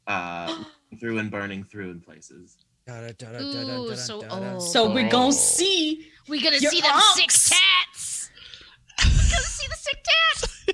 [0.06, 0.64] uh,
[1.00, 2.56] through and burning through in places.
[2.88, 5.10] Ooh, so oh, So we're Oh.
[5.10, 6.08] gonna see.
[6.28, 7.50] We're gonna Your see them sick unks.
[7.50, 8.30] tats.
[9.04, 10.64] We're gonna see the sick tats.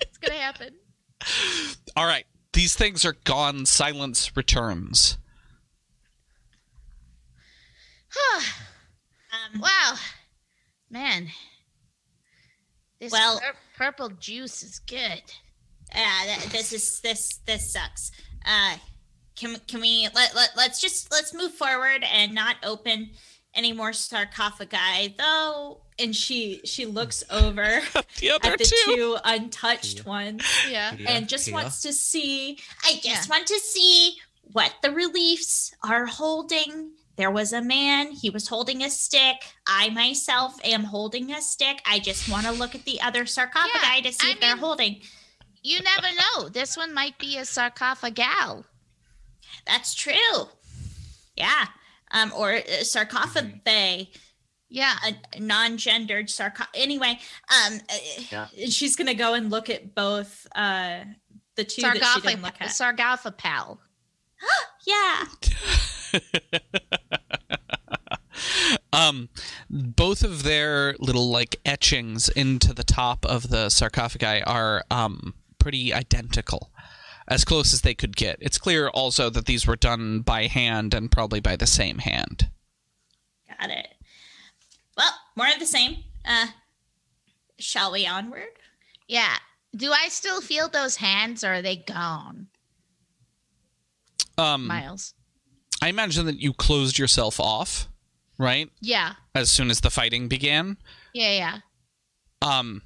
[0.00, 0.74] it's gonna happen.
[1.96, 5.18] all right these things are gone silence returns
[9.60, 9.94] wow,
[10.90, 11.28] man.
[13.00, 15.22] This Well- pur- purple juice is good.
[15.94, 18.10] uh, th- this is this this sucks.
[18.44, 18.76] Uh,
[19.36, 23.10] can can we let, let let's just let's move forward and not open
[23.54, 25.82] any more sarcophagi though?
[25.98, 27.80] And she she looks over
[28.18, 30.94] the other at the two two untouched ones Yeah.
[31.06, 31.54] and just Kia.
[31.54, 32.58] wants to see.
[32.84, 33.24] I just Yeah.
[33.28, 34.16] want to see
[34.52, 36.92] what the reliefs are holding.
[37.16, 38.12] There was a man.
[38.12, 39.36] He was holding a stick.
[39.66, 41.80] I myself am holding a stick.
[41.86, 44.56] I just want to look at the other sarcophagi Yeah, to see I if they're
[44.56, 45.00] holding.
[45.62, 46.48] You never know.
[46.48, 48.64] This one might be a sarcophagal.
[49.66, 50.48] That's true.
[51.36, 51.64] Yeah.
[52.12, 54.10] Um, or uh, sarcophagi,
[54.68, 54.94] Yeah.
[55.34, 56.68] a non-gendered sarcoph.
[56.74, 57.18] Anyway,
[57.66, 57.94] um, uh,
[58.30, 58.46] Yeah.
[58.68, 61.00] she's gonna go and look at both uh
[61.56, 63.38] the two that she didn't look Sargopha- at.
[63.38, 63.78] sargophapal.
[64.86, 65.24] yeah.
[68.96, 69.28] um
[69.70, 75.92] both of their little like etchings into the top of the sarcophagi are um pretty
[75.94, 76.72] identical
[77.28, 80.94] as close as they could get it's clear also that these were done by hand
[80.94, 82.48] and probably by the same hand
[83.58, 83.88] Got it.
[84.96, 85.96] Well, more of the same.
[86.24, 86.48] Uh,
[87.58, 88.48] shall we onward?
[89.08, 89.36] Yeah.
[89.74, 92.48] Do I still feel those hands or are they gone?
[94.38, 95.14] Um, Miles.
[95.82, 97.88] I imagine that you closed yourself off,
[98.38, 98.70] right?
[98.80, 99.14] Yeah.
[99.34, 100.76] As soon as the fighting began.
[101.14, 101.58] Yeah, yeah.
[102.42, 102.82] Um,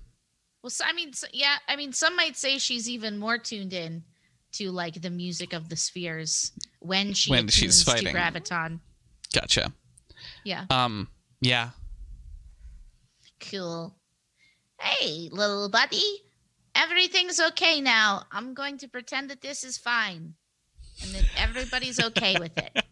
[0.63, 3.73] Well, so, I mean, so, yeah, I mean, some might say she's even more tuned
[3.73, 4.05] in
[4.53, 8.15] to like the music of the spheres when she When she's fighting.
[8.15, 8.81] graviton.
[9.33, 9.73] gotcha.
[10.45, 11.09] Yeah, Um,
[11.41, 11.71] yeah.
[13.51, 13.97] cool.
[14.81, 16.03] Hey, little buddy,
[16.75, 18.25] everything's okay now.
[18.33, 20.35] I'm going to pretend that this is fine
[21.03, 22.85] and that everybody's okay with it.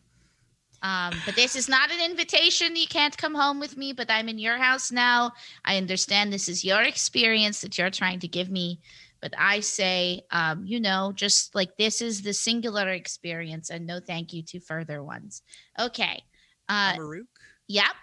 [0.83, 2.77] Um, but this is not an invitation.
[2.77, 5.33] You can't come home with me, but I'm in your house now.
[5.65, 8.81] I understand this is your experience that you're trying to give me.
[9.21, 13.99] But I say, um, you know, just like this is the singular experience and no
[13.99, 15.43] thank you to further ones.
[15.79, 16.23] Okay.
[16.69, 17.27] Uh, Amaruk?
[17.67, 17.95] yep.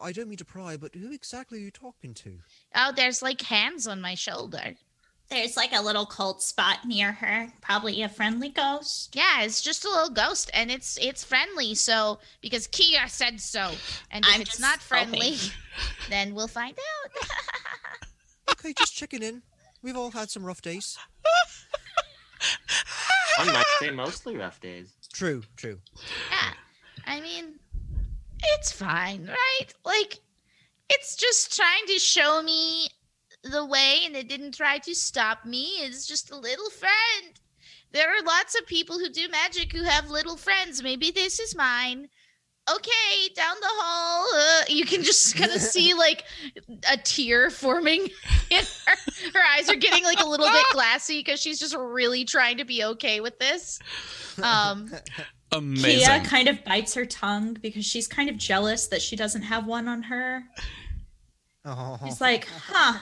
[0.00, 2.38] I don't mean to pry, but who exactly are you talking to?
[2.76, 4.76] Oh, there's like hands on my shoulder.
[5.30, 7.52] There's like a little cold spot near her.
[7.60, 9.14] Probably a friendly ghost.
[9.14, 11.74] Yeah, it's just a little ghost, and it's it's friendly.
[11.76, 13.70] So because Kia said so,
[14.10, 15.50] and if I'm it's not friendly, hoping.
[16.10, 17.28] then we'll find out.
[18.50, 19.42] Okay, just checking in.
[19.80, 20.98] We've all had some rough days.
[23.38, 24.92] One might say mostly rough days.
[25.14, 25.78] True, true.
[26.30, 26.52] yeah,
[27.06, 27.58] I mean,
[28.56, 29.72] it's fine, right?
[29.84, 30.18] Like,
[30.90, 32.88] it's just trying to show me
[33.42, 35.64] the way, and it didn't try to stop me.
[35.80, 37.40] It's just a little friend.
[37.92, 40.82] There are lots of people who do magic who have little friends.
[40.82, 42.08] Maybe this is mine.
[42.70, 44.26] Okay, down the hall.
[44.34, 46.24] Uh, you can just kind of see like
[46.90, 48.02] a tear forming
[48.50, 48.96] in her.
[49.34, 52.64] Her eyes are getting like a little bit glassy because she's just really trying to
[52.64, 53.78] be okay with this.
[54.42, 54.90] Um,
[55.52, 55.98] Amazing.
[55.98, 59.66] Kia kind of bites her tongue because she's kind of jealous that she doesn't have
[59.66, 60.44] one on her.
[61.64, 61.98] Oh.
[62.04, 63.00] She's like, huh.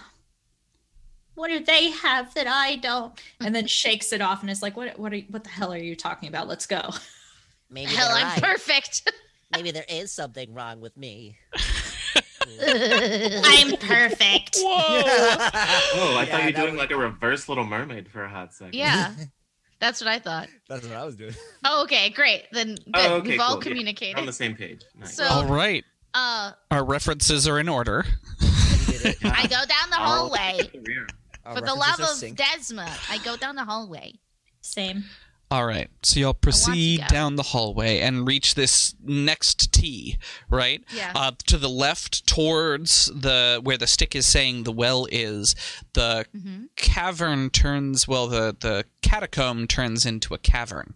[1.39, 3.13] What do they have that I don't?
[3.41, 4.99] And then shakes it off and is like, "What?
[4.99, 5.13] What?
[5.15, 6.49] Are, what the hell are you talking about?
[6.49, 6.91] Let's go."
[7.71, 8.43] Maybe hell, I'm right.
[8.43, 9.11] perfect.
[9.55, 11.37] Maybe there is something wrong with me.
[12.61, 14.57] I'm perfect.
[14.59, 14.65] Whoa.
[14.67, 18.29] Oh, I Yeah, thought you were doing was- like a reverse Little Mermaid for a
[18.29, 18.75] hot second.
[18.75, 19.13] yeah,
[19.81, 20.49] that's what I thought.
[20.69, 21.35] That's what I was doing.
[21.65, 22.45] Oh, okay, great.
[22.53, 22.95] Then good.
[22.95, 23.63] Oh, okay, we've all cool.
[23.63, 24.17] Communicated.
[24.17, 24.83] We're on the same page.
[24.99, 25.15] Nice.
[25.17, 25.85] So- All right.
[26.15, 28.05] uh, Our references are in order.
[28.41, 28.49] You
[28.99, 29.17] did it.
[29.25, 30.71] I go down the hallway.
[31.49, 32.37] Our For the love of synced.
[32.37, 34.15] Desma, I go down the hallway.
[34.61, 35.05] Same.
[35.51, 35.89] All right.
[36.03, 40.19] So y'all proceed down the hallway and reach this next T,
[40.51, 40.85] right?
[40.95, 41.13] Yeah.
[41.15, 45.55] Uh, to the left, towards the where the stick is saying the well is,
[45.95, 46.65] the Mm-hmm.
[46.77, 48.07] cavern turns.
[48.07, 50.95] Well, the the catacomb turns into a cavern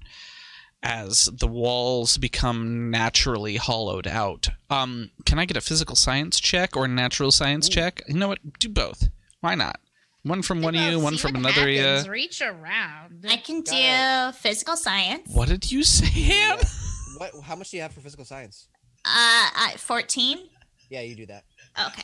[0.83, 4.49] as the walls become naturally hollowed out.
[4.69, 8.03] Um, can I get a physical science check or a natural science check?
[8.07, 8.59] You know what?
[8.59, 9.09] Do both.
[9.41, 9.81] Why not?
[10.25, 12.07] One from one of you, one from another uh, happens.
[12.07, 12.13] you.
[12.13, 13.27] Reach around.
[13.29, 15.29] I can do Got physical science.
[15.33, 16.59] What did you say, Ham?
[17.19, 17.33] What?
[17.45, 18.69] How much do you have for physical science?
[19.05, 20.39] Uh, at 14.
[20.89, 21.45] Yeah, you do that.
[21.89, 22.03] Okay.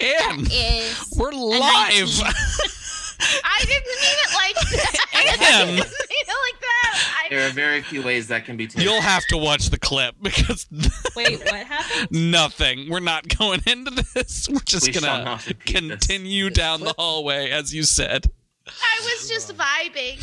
[0.00, 2.08] Anne, Is we're live.
[3.20, 3.40] 19.
[3.44, 5.06] I didn't mean it like that.
[5.14, 5.36] I
[5.66, 7.14] didn't mean it like that.
[7.24, 8.82] I, There are very few ways that can be taken.
[8.82, 10.66] You'll have to watch the clip because
[11.16, 12.08] Wait, what happened?
[12.30, 12.90] nothing.
[12.90, 14.48] We're not going into this.
[14.48, 15.74] We're just We gonna not repeat this.
[15.98, 18.26] continue down the hallway as you said.
[18.66, 20.18] I was just vibing.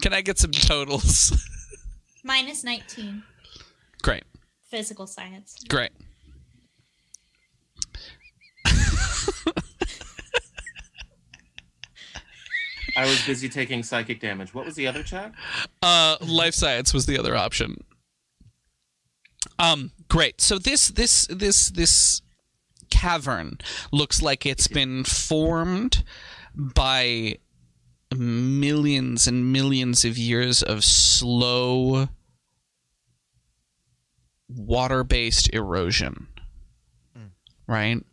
[0.00, 1.32] Can I get some totals?
[2.24, 3.22] Minus 19.
[4.02, 4.24] Great,
[4.70, 5.56] Physical science.
[5.68, 5.90] great.
[12.96, 14.54] I was busy taking psychic damage.
[14.54, 15.32] What was the other check?
[15.82, 17.84] Uh, life science was the other option.
[19.58, 20.40] Um, great.
[20.40, 22.22] So this this this this
[22.90, 23.58] cavern
[23.92, 26.04] looks like it's been formed
[26.54, 27.36] by
[28.14, 32.08] millions and millions of years of slow
[34.48, 36.26] water-based erosion.
[37.66, 38.04] Right?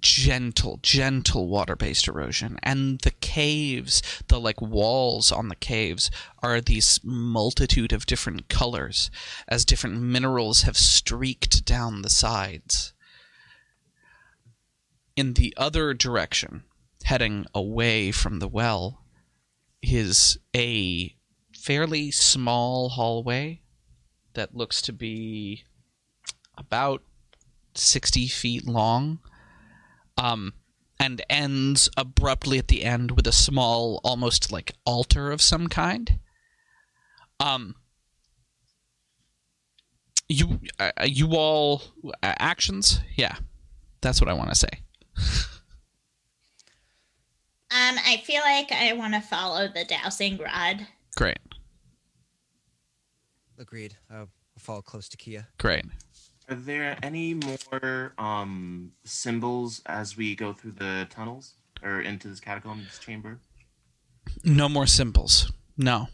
[0.00, 2.58] Gentle, gentle water based erosion.
[2.62, 6.10] And the caves, the like walls on the caves,
[6.42, 9.10] are these multitude of different colors
[9.48, 12.92] as different minerals have streaked down the sides.
[15.16, 16.64] In the other direction,
[17.04, 19.04] heading away from the well,
[19.82, 21.14] is a
[21.52, 23.60] fairly small hallway
[24.34, 25.64] that looks to be
[26.56, 27.02] about
[27.74, 29.20] 60 feet long
[30.18, 30.52] um,
[31.00, 36.18] and ends abruptly at the end with a small, almost like altar of some kind.
[37.40, 37.76] Um,
[40.28, 43.00] you, uh, you all uh, actions?
[43.16, 43.36] Yeah,
[44.00, 44.68] that's what I want to say.
[47.70, 50.86] Um, I feel like I want to follow the dowsing rod.
[51.16, 51.38] Great.
[53.58, 53.96] Agreed.
[54.10, 55.48] I'll follow close to Kia.
[55.58, 55.84] Great.
[56.48, 62.40] Are there any more um, symbols as we go through the tunnels or into this
[62.40, 63.38] catacombs chamber?
[64.44, 65.52] No more symbols.
[65.76, 66.08] No.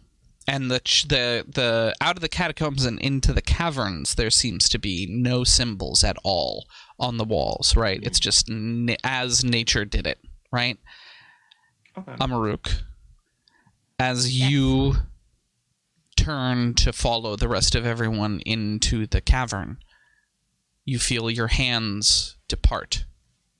[0.47, 4.69] And the ch- the the out of the catacombs and into the caverns, there seems
[4.70, 6.66] to be no symbols at all
[6.98, 7.77] on the walls.
[7.77, 8.01] Right?
[8.02, 10.19] It's just n- as nature did it.
[10.52, 10.78] Right?
[11.97, 12.12] Okay.
[12.20, 12.82] Amaruk,
[13.98, 14.97] as you
[16.16, 19.78] turn to follow the rest of everyone into the cavern,
[20.85, 23.05] you feel your hands depart.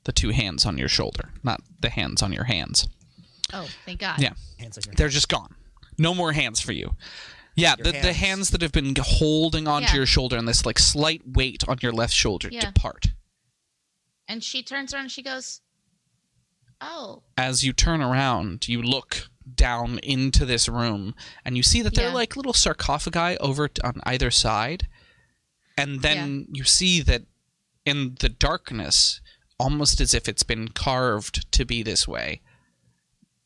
[0.05, 2.87] The two hands on your shoulder, not the hands on your hands.
[3.53, 4.21] Oh, thank God.
[4.21, 4.35] Yeah.
[4.59, 5.55] Hands on your They're just gone.
[5.99, 6.95] No more hands for you.
[7.57, 8.17] Yeah, Your the, the hands.
[8.17, 9.95] hands that have been holding onto Yeah.
[9.97, 12.61] your shoulder and this like slight weight on your left shoulder Yeah.
[12.73, 13.07] depart.
[14.29, 15.61] And she turns around and she goes,
[16.81, 21.15] Oh, As you turn around, you look down into this room
[21.45, 22.11] and you see that there Yeah.
[22.11, 24.89] are like little sarcophagi over on either side.
[25.77, 27.23] And then you see that
[27.85, 29.21] in the darkness,
[29.59, 32.43] almost as if it's been carved to be this way,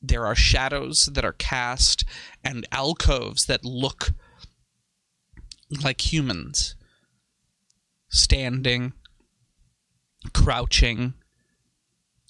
[0.00, 2.04] there are shadows that are cast
[2.44, 4.12] and alcoves that look
[5.82, 6.76] like humans
[8.08, 8.92] standing,
[10.32, 11.14] crouching,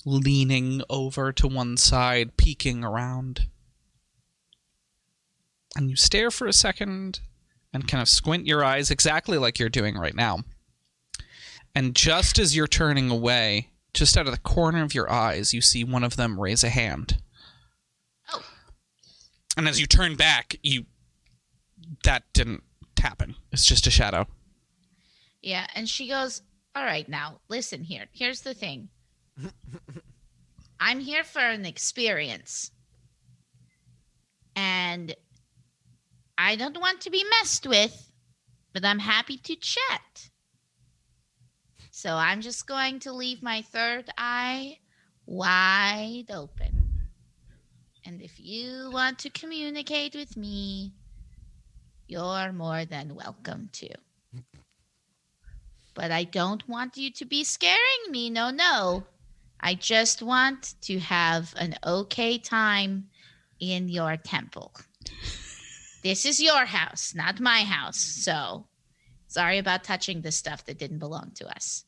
[0.04, 3.48] leaning over to one side, peeking around.
[5.76, 7.20] And you stare for a second
[7.72, 10.38] and kind of squint your eyes exactly like you're doing right now.
[11.74, 15.60] And just as you're turning away, just out of the corner of your eyes, you
[15.60, 17.18] see one of them raise a hand.
[18.32, 18.42] Oh.
[19.56, 20.86] And as you turn back, you.
[22.04, 22.62] That didn't
[23.00, 23.34] happen.
[23.50, 24.26] It's just a shadow.
[25.42, 25.66] yeah.
[25.74, 26.42] And she goes,
[26.74, 28.06] All right, now, listen here.
[28.12, 28.88] Here's the thing
[30.80, 32.70] I'm here for an experience.
[34.54, 35.14] And
[36.40, 38.12] I don't want to be messed with,
[38.72, 40.30] but I'm happy to chat.
[41.90, 44.78] So I'm just going to leave my third eye
[45.26, 46.88] wide open.
[48.06, 50.94] And if you want to communicate with me,
[52.06, 53.88] you're more than welcome to.
[55.94, 57.78] But I don't want you to be scaring
[58.10, 58.30] me.
[58.30, 59.04] No, no.
[59.60, 63.08] I just want to have an okay time
[63.58, 64.72] in your temple.
[66.02, 67.98] This is your house, not my house.
[67.98, 68.66] So
[69.26, 71.84] sorry about touching the stuff that didn't belong to us.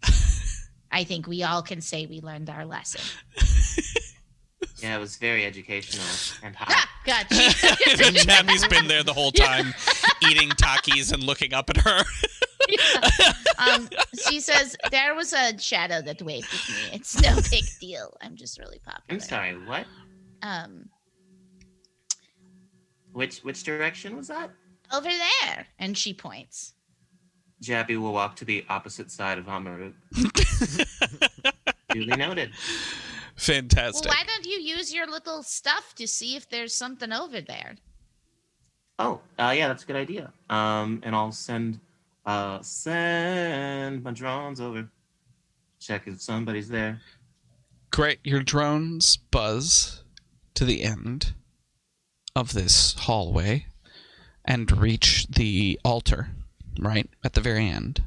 [0.92, 3.02] I think we all can say we learned our lesson.
[4.82, 6.06] Yeah, it was very educational
[6.42, 6.68] and hot.
[6.70, 8.24] Ah, gotcha.
[8.24, 9.74] Tammy's been there the whole time,
[10.30, 12.02] eating Takis and looking up at her.
[13.58, 13.88] um,
[14.26, 16.96] she says there was a shadow that waved at me.
[16.96, 18.16] It's no big deal.
[18.22, 19.04] I'm just really popular.
[19.10, 19.84] I'm sorry, what?
[20.42, 20.86] Um,
[23.12, 24.50] Which which direction was that?
[24.92, 26.74] over there, and she points.
[27.62, 29.92] Jabby will walk to the opposite side of Amaru.
[31.90, 32.50] Duly noted.
[32.50, 34.10] Well, Fantastic.
[34.10, 37.76] why don't you use your little stuff to see if there's something over there?
[38.98, 40.32] Oh, uh, yeah, that's a good idea.
[40.48, 41.80] Um, and I'll send
[42.26, 44.88] uh send my drones over.
[45.80, 47.00] Check if somebody's there.
[47.90, 48.20] Great.
[48.24, 50.04] Your drones buzz
[50.54, 51.34] to the end
[52.34, 53.66] of this hallway
[54.44, 56.30] and reach the altar,
[56.78, 58.02] right at the very end.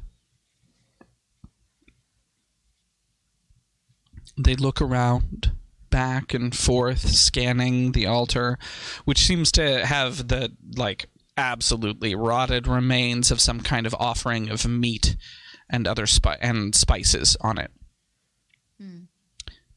[4.36, 5.52] They look around,
[5.90, 8.58] back and forth, scanning the altar,
[9.04, 11.06] which seems to have the, like,
[11.36, 15.16] absolutely rotted remains of some kind of offering of meat
[15.70, 17.70] and other spi- and spices on it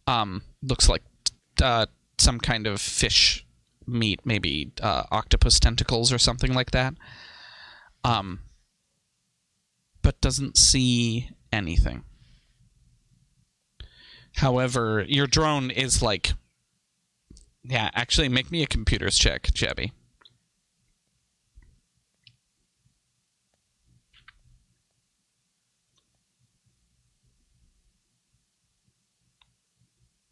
[0.08, 1.04] um, looks like
[1.62, 1.86] uh,
[2.18, 3.46] some kind of fish
[3.88, 6.94] meat, maybe uh, octopus tentacles or something like that.
[8.04, 8.40] Um,
[10.02, 12.04] but doesn't see anything.
[14.36, 16.32] However, your drone is like.
[17.64, 19.92] Yeah, actually, make me a computers check, Jabby.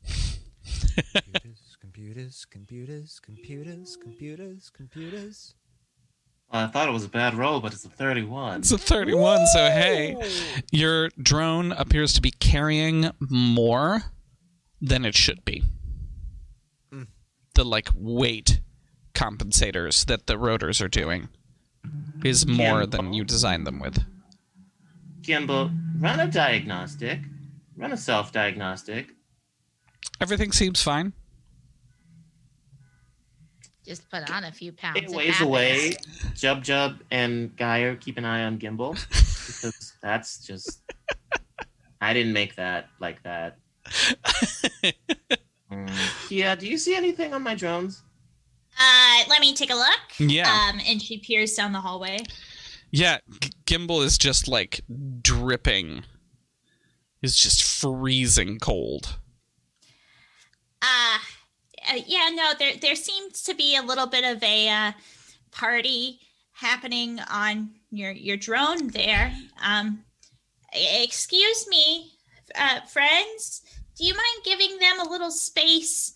[2.16, 5.54] computers, computers, computers, computers, computers.
[6.50, 8.60] I thought it was a bad roll, but it's a 31.
[8.60, 10.16] It's a 31, so hey,
[10.72, 14.04] your drone appears to be carrying more
[14.80, 15.64] than it should be.
[16.92, 17.04] Hmm.
[17.56, 18.62] The like weight
[19.14, 21.28] compensators that the rotors are doing
[22.24, 22.86] is more Yeah.
[22.86, 24.04] than you designed them with.
[25.22, 27.20] Gimbal, run a diagnostic.
[27.76, 29.10] Run a self diagnostic.
[30.22, 31.12] Everything seems fine.
[33.86, 34.98] Just put on a few pounds.
[34.98, 35.48] It It ways happens.
[35.48, 35.94] away.
[36.34, 40.82] Jub Jub and Geyer keep an eye on Gimbal because that's just.
[42.02, 43.58] I didn't make that like that.
[45.72, 46.30] Mm.
[46.30, 46.54] Yeah.
[46.54, 48.04] Do you see anything on my drones?
[48.80, 50.00] Uh, let me take a look.
[50.20, 50.48] Yeah.
[50.72, 52.20] Um, and she peers down the hallway.
[52.92, 54.82] Yeah, G- Gimbal is just like
[55.24, 56.04] dripping.
[57.24, 59.18] Is just freezing cold.
[60.84, 61.18] Uh,
[61.90, 64.92] uh, yeah, no, there there seems to be a little bit of a uh,
[65.52, 66.20] party
[66.52, 69.34] happening on your your drone there.
[69.64, 70.04] Um,
[70.74, 72.12] excuse me,
[72.56, 73.62] uh, friends.
[73.98, 76.14] Do you mind giving them a little space?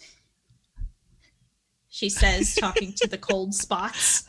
[1.89, 4.25] She says, talking to the cold spots.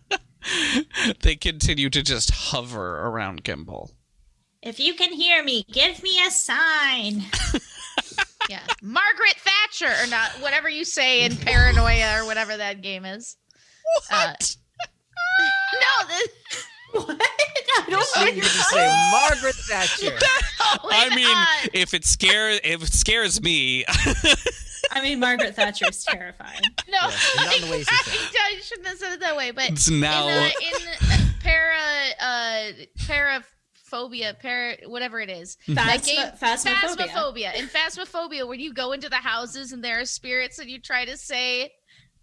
[1.22, 3.90] they continue to just hover around Gimbal.
[4.62, 7.24] If you can hear me, give me a sign.
[8.48, 13.36] Yeah, Margaret Thatcher, or not, whatever you say in Paranoia or whatever that game is.
[14.08, 14.56] What?
[15.74, 16.28] no, this,
[16.92, 17.20] What?
[17.78, 20.16] I don't know you you're just say Margaret Thatcher.
[20.60, 23.84] I mean, uh, if it scares if it scares me,
[24.90, 26.60] I mean, Margaret Thatcher is terrifying.
[26.88, 28.36] no, Yeah, not in the ways he said it.
[28.40, 30.28] I, I shouldn't have said it that way, but it's now.
[30.28, 31.76] in, uh, in uh, para
[32.20, 32.72] uh
[33.90, 36.96] paraphobia para whatever it is that game Phasma- phasmophobia.
[37.08, 40.80] phasmophobia in phasmophobia when you go into the houses and there are spirits and you
[40.80, 41.70] try to say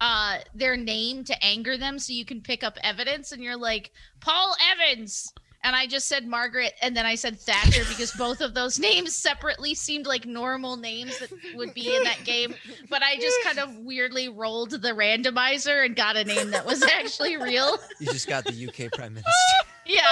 [0.01, 3.91] uh their name to anger them so you can pick up evidence and you're like
[4.21, 5.31] paul evans
[5.63, 9.15] and I just said Margaret and then I said Thatcher because both of those names
[9.15, 12.53] separately seemed like normal names that would be in that game.
[12.87, 16.83] But I just kind of weirdly rolled the randomizer and got a name that was
[16.99, 17.79] actually real.
[17.99, 19.31] You just got the UK Prime Minister.
[19.87, 20.03] Yeah.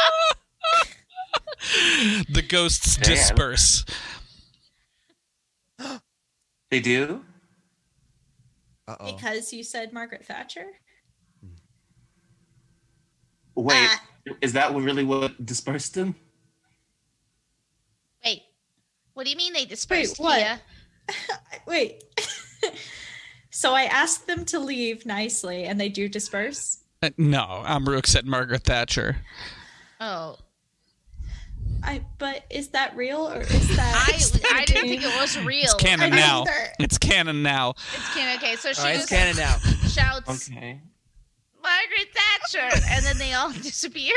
[2.29, 3.15] The ghosts Damn.
[3.15, 3.85] disperse.
[6.69, 7.23] They do.
[8.87, 9.13] Uh oh.
[9.13, 10.65] Because you said Margaret Thatcher?
[13.55, 13.89] Wait,
[14.27, 16.15] Uh, is that really what dispersed them?
[18.25, 18.41] Wait.
[19.13, 20.19] What do you mean they dispersed?
[20.19, 20.39] what?
[20.39, 20.61] Kia?
[21.67, 22.03] Wait.
[23.51, 26.79] so I asked them to leave nicely and they do disperse?
[27.03, 29.17] Uh, no, Amaruk said Margaret Thatcher.
[29.99, 30.37] Oh.
[31.83, 35.63] I but is that real or is that I I didn't think it was real.
[35.63, 36.41] It's canon now.
[36.41, 36.73] either.
[36.79, 37.71] It's canon now.
[37.93, 38.37] It's canon.
[38.37, 39.57] Okay, so she All right, it's canon now.
[39.87, 40.79] shouts Okay.
[41.61, 44.13] Margaret Thatcher, and then they all disappear.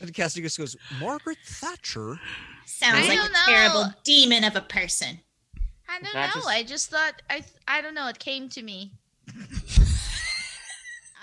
[0.00, 2.18] And Cassidy just goes, Margaret Thatcher?
[2.66, 3.38] sounds I like a know.
[3.46, 5.18] terrible demon of a person?
[5.88, 6.40] I don't That know.
[6.42, 8.06] just- I just thought I I don't know.
[8.08, 8.92] It came to me.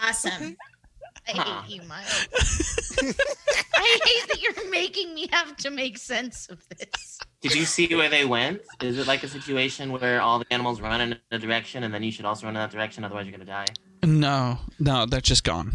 [0.04, 0.58] Awesome.
[1.28, 2.28] I hate you, Miles.
[3.76, 7.20] I hate that you're making me have to make sense of this.
[7.42, 8.62] Did you see where they went?
[8.82, 12.04] Is it like a situation where all the animals run in a direction and then
[12.04, 13.66] you should also run in that direction, otherwise you're gonna die?
[14.04, 15.72] No, no, they're just gone.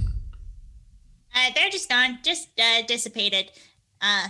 [1.34, 3.50] Uh, they're just gone, just uh, dissipated.
[4.00, 4.28] Uh,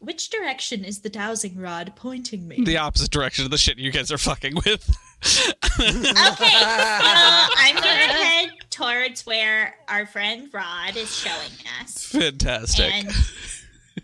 [0.00, 2.62] which direction is the dowsing rod pointing me?
[2.64, 4.94] The opposite direction of the shit you guys are fucking with.
[5.24, 12.06] Okay, well, I'm gonna head towards where our friend Rod is showing us.
[12.06, 12.92] Fantastic.
[12.92, 13.10] And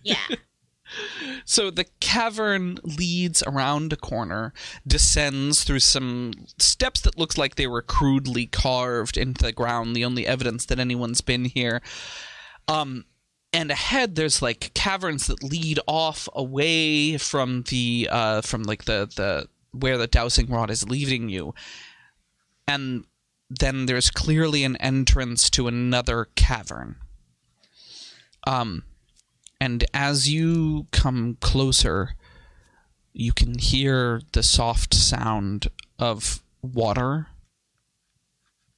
[0.03, 0.17] yeah,
[1.45, 4.53] So the cavern leads around a corner,
[4.87, 10.05] descends through some steps that looks like they were crudely carved into the ground, the
[10.05, 11.83] only evidence that anyone's been here.
[12.67, 13.05] Um
[13.53, 19.11] and ahead there's like caverns that lead off away from the uh from like the
[19.17, 21.55] the where the dowsing rod is leading you.
[22.67, 23.05] And
[23.51, 26.97] then there's clearly an entrance to another cavern.
[28.47, 28.85] Um
[29.61, 32.15] and as you come closer,
[33.13, 35.69] you can hear the soft sound
[35.99, 37.27] of water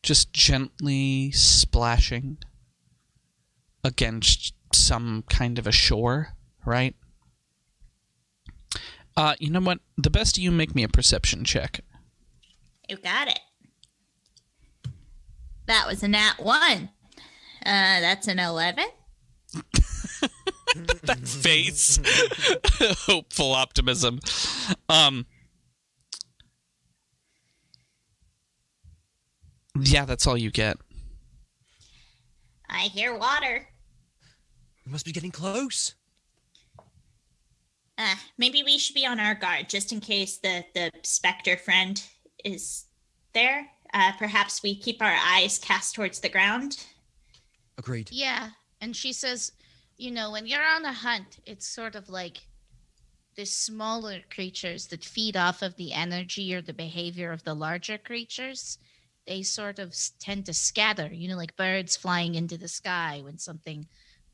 [0.02, 2.38] just gently splashing
[3.84, 6.34] against some kind of a shore,
[6.64, 6.94] right?
[9.20, 9.80] Uh, you know what?
[9.98, 11.80] The best of you make me a perception check.
[12.88, 13.38] you got it.
[15.66, 16.88] That was a nat one.
[17.66, 18.86] Uh, that's an eleven.
[21.02, 21.98] that face
[23.06, 24.20] hopeful optimism
[24.88, 25.26] um
[29.80, 30.76] yeah that's all you get
[32.68, 33.66] I hear water.
[34.86, 35.96] We must be getting close.
[38.00, 42.02] Uh, maybe we should be on our guard just in case the the specter friend
[42.44, 42.86] is
[43.34, 43.70] there.
[43.92, 46.86] Uh, perhaps we keep our eyes cast towards the ground.
[47.76, 48.08] Agreed.
[48.10, 48.50] Yeah,
[48.80, 49.52] and she says,
[49.98, 52.38] you know, when you're on a hunt, it's sort of like
[53.36, 57.98] the smaller creatures that feed off of the energy or the behavior of the larger
[57.98, 58.78] creatures,
[59.26, 63.36] they sort of tend to scatter, you know, like birds flying into the sky when
[63.36, 63.86] something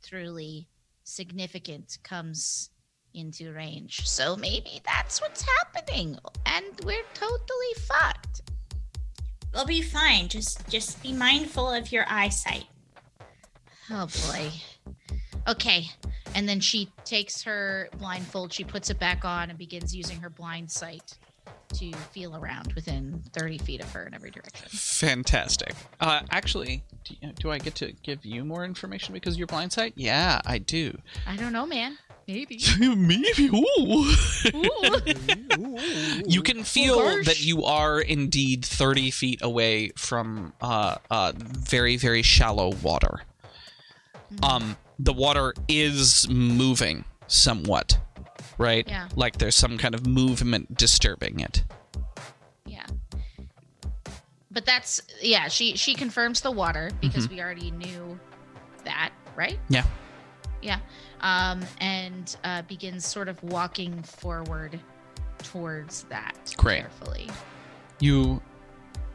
[0.02, 0.68] truly
[1.02, 2.70] significant comes
[3.16, 4.06] into range.
[4.06, 8.42] So maybe that's what's happening, and we're totally fucked.
[9.54, 10.28] We'll be fine.
[10.28, 12.66] Just just be mindful of your eyesight.
[13.90, 14.50] Oh boy.
[15.48, 15.88] Okay.
[16.34, 20.28] And then she takes her blindfold, she puts it back on, and begins using her
[20.28, 21.16] blind sight
[21.76, 24.68] to feel around within 30 feet of her in every direction.
[24.68, 25.74] Fantastic.
[26.00, 29.46] Uh, actually, do, you- do I get to give you more information because of your
[29.46, 29.92] blind sight?
[29.96, 30.98] Yeah, I do.
[31.26, 31.98] I don't know, man.
[32.28, 32.60] Maybe.
[32.80, 33.46] Maybe.
[33.54, 34.12] Ooh.
[34.54, 36.22] Ooh.
[36.26, 37.26] you can feel gosh.
[37.26, 43.22] that you are indeed 30 feet away from uh, uh, very, very shallow water.
[44.42, 47.98] Um, the water is moving somewhat,
[48.58, 48.86] right?
[48.86, 49.08] Yeah.
[49.14, 51.64] Like there's some kind of movement disturbing it.
[52.64, 52.86] Yeah.
[54.50, 58.18] But that's yeah, she she confirms the water because we already knew
[58.84, 59.58] that, right?
[59.68, 59.84] Yeah.
[60.62, 60.78] Yeah.
[61.20, 64.80] Um and uh begins sort of walking forward
[65.38, 66.80] towards that Great.
[66.80, 67.28] carefully.
[68.00, 68.42] You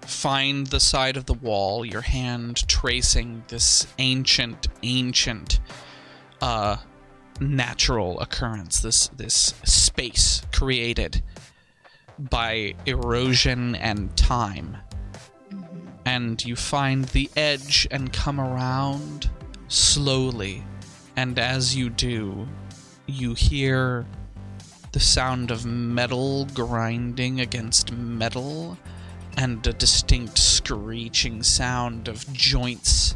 [0.02, 5.60] find the side of the wall, your hand tracing this ancient, ancient,
[6.42, 6.78] uh,
[7.42, 8.80] natural occurrence.
[8.80, 11.22] This this space created
[12.18, 14.78] by erosion and time,
[15.50, 15.88] mm-hmm.
[16.06, 19.30] and you find the edge and come around
[19.68, 20.64] slowly.
[21.18, 22.48] And as you do,
[23.08, 24.06] you hear
[24.92, 28.78] the sound of metal grinding against metal
[29.38, 33.16] and a distinct screeching sound of joints,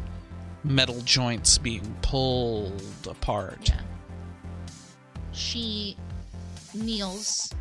[0.64, 3.68] metal joints being pulled apart.
[3.68, 3.80] Yeah.
[5.36, 5.96] She
[6.74, 7.52] kneels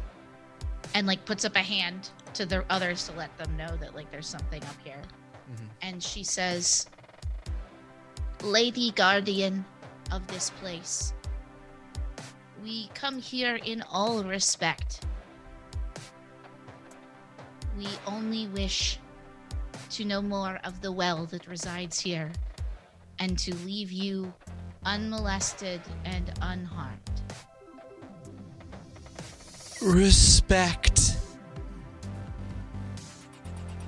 [0.93, 4.09] and like puts up a hand to the others to let them know that like
[4.11, 5.01] there's something up here.
[5.51, 5.67] Mhm.
[5.81, 6.87] And she says,
[8.41, 9.65] Lady Guardian
[10.11, 11.13] of this place,
[12.63, 15.05] we come here in all respect.
[17.77, 18.99] We only wish
[19.91, 22.31] to know more of the well that resides here
[23.19, 24.33] and to leave you
[24.85, 27.14] unmolested and unharmed.
[29.85, 31.15] Respect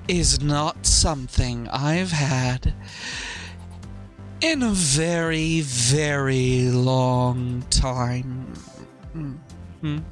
[0.06, 2.72] is not something I've had
[4.40, 8.54] in a very, very long time.
[9.82, 10.04] Mhm.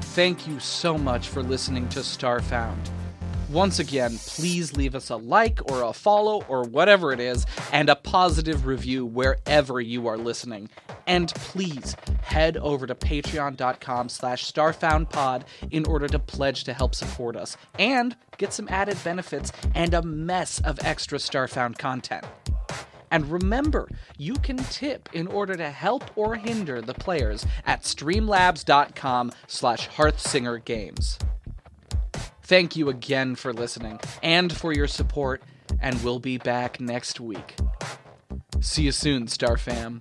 [0.00, 2.90] Thank you so much for listening to Starfound.
[3.48, 7.88] Once again, please leave us a like or a follow or whatever it is, and
[7.88, 10.68] a positive review wherever you are listening.
[11.06, 17.36] And please head over to patreon.com slash starfoundpod in order to pledge to help support
[17.36, 22.24] us and get some added benefits and a mess of extra Starfound content.
[23.10, 23.88] And remember,
[24.18, 31.18] you can tip in order to help or hinder the players at streamlabs.com slash hearthsingergames.
[32.48, 35.42] Thank you again for listening and for your support,
[35.82, 37.56] and we'll be back next week.
[38.60, 40.00] See you soon, Star Fam.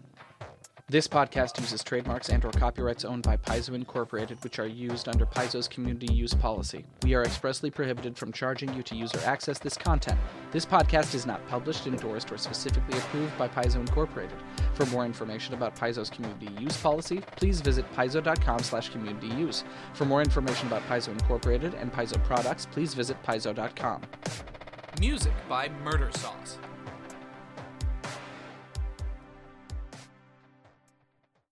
[0.89, 5.25] This podcast uses trademarks and or copyrights owned by Paizo Incorporated, which are used under
[5.25, 6.85] Paizo's community use policy.
[7.03, 10.17] We are expressly prohibited from charging you to use or access this content.
[10.53, 14.37] This podcast is not published, endorsed, or specifically approved by Paizo Incorporated.
[14.75, 19.65] For more information about Paizo's community use policy, please visit paizo.com slash community use.
[19.93, 24.03] For more information about Paizo Incorporated and Paizo products, please visit paizo.com.
[25.01, 26.59] Music by Murder Sauce.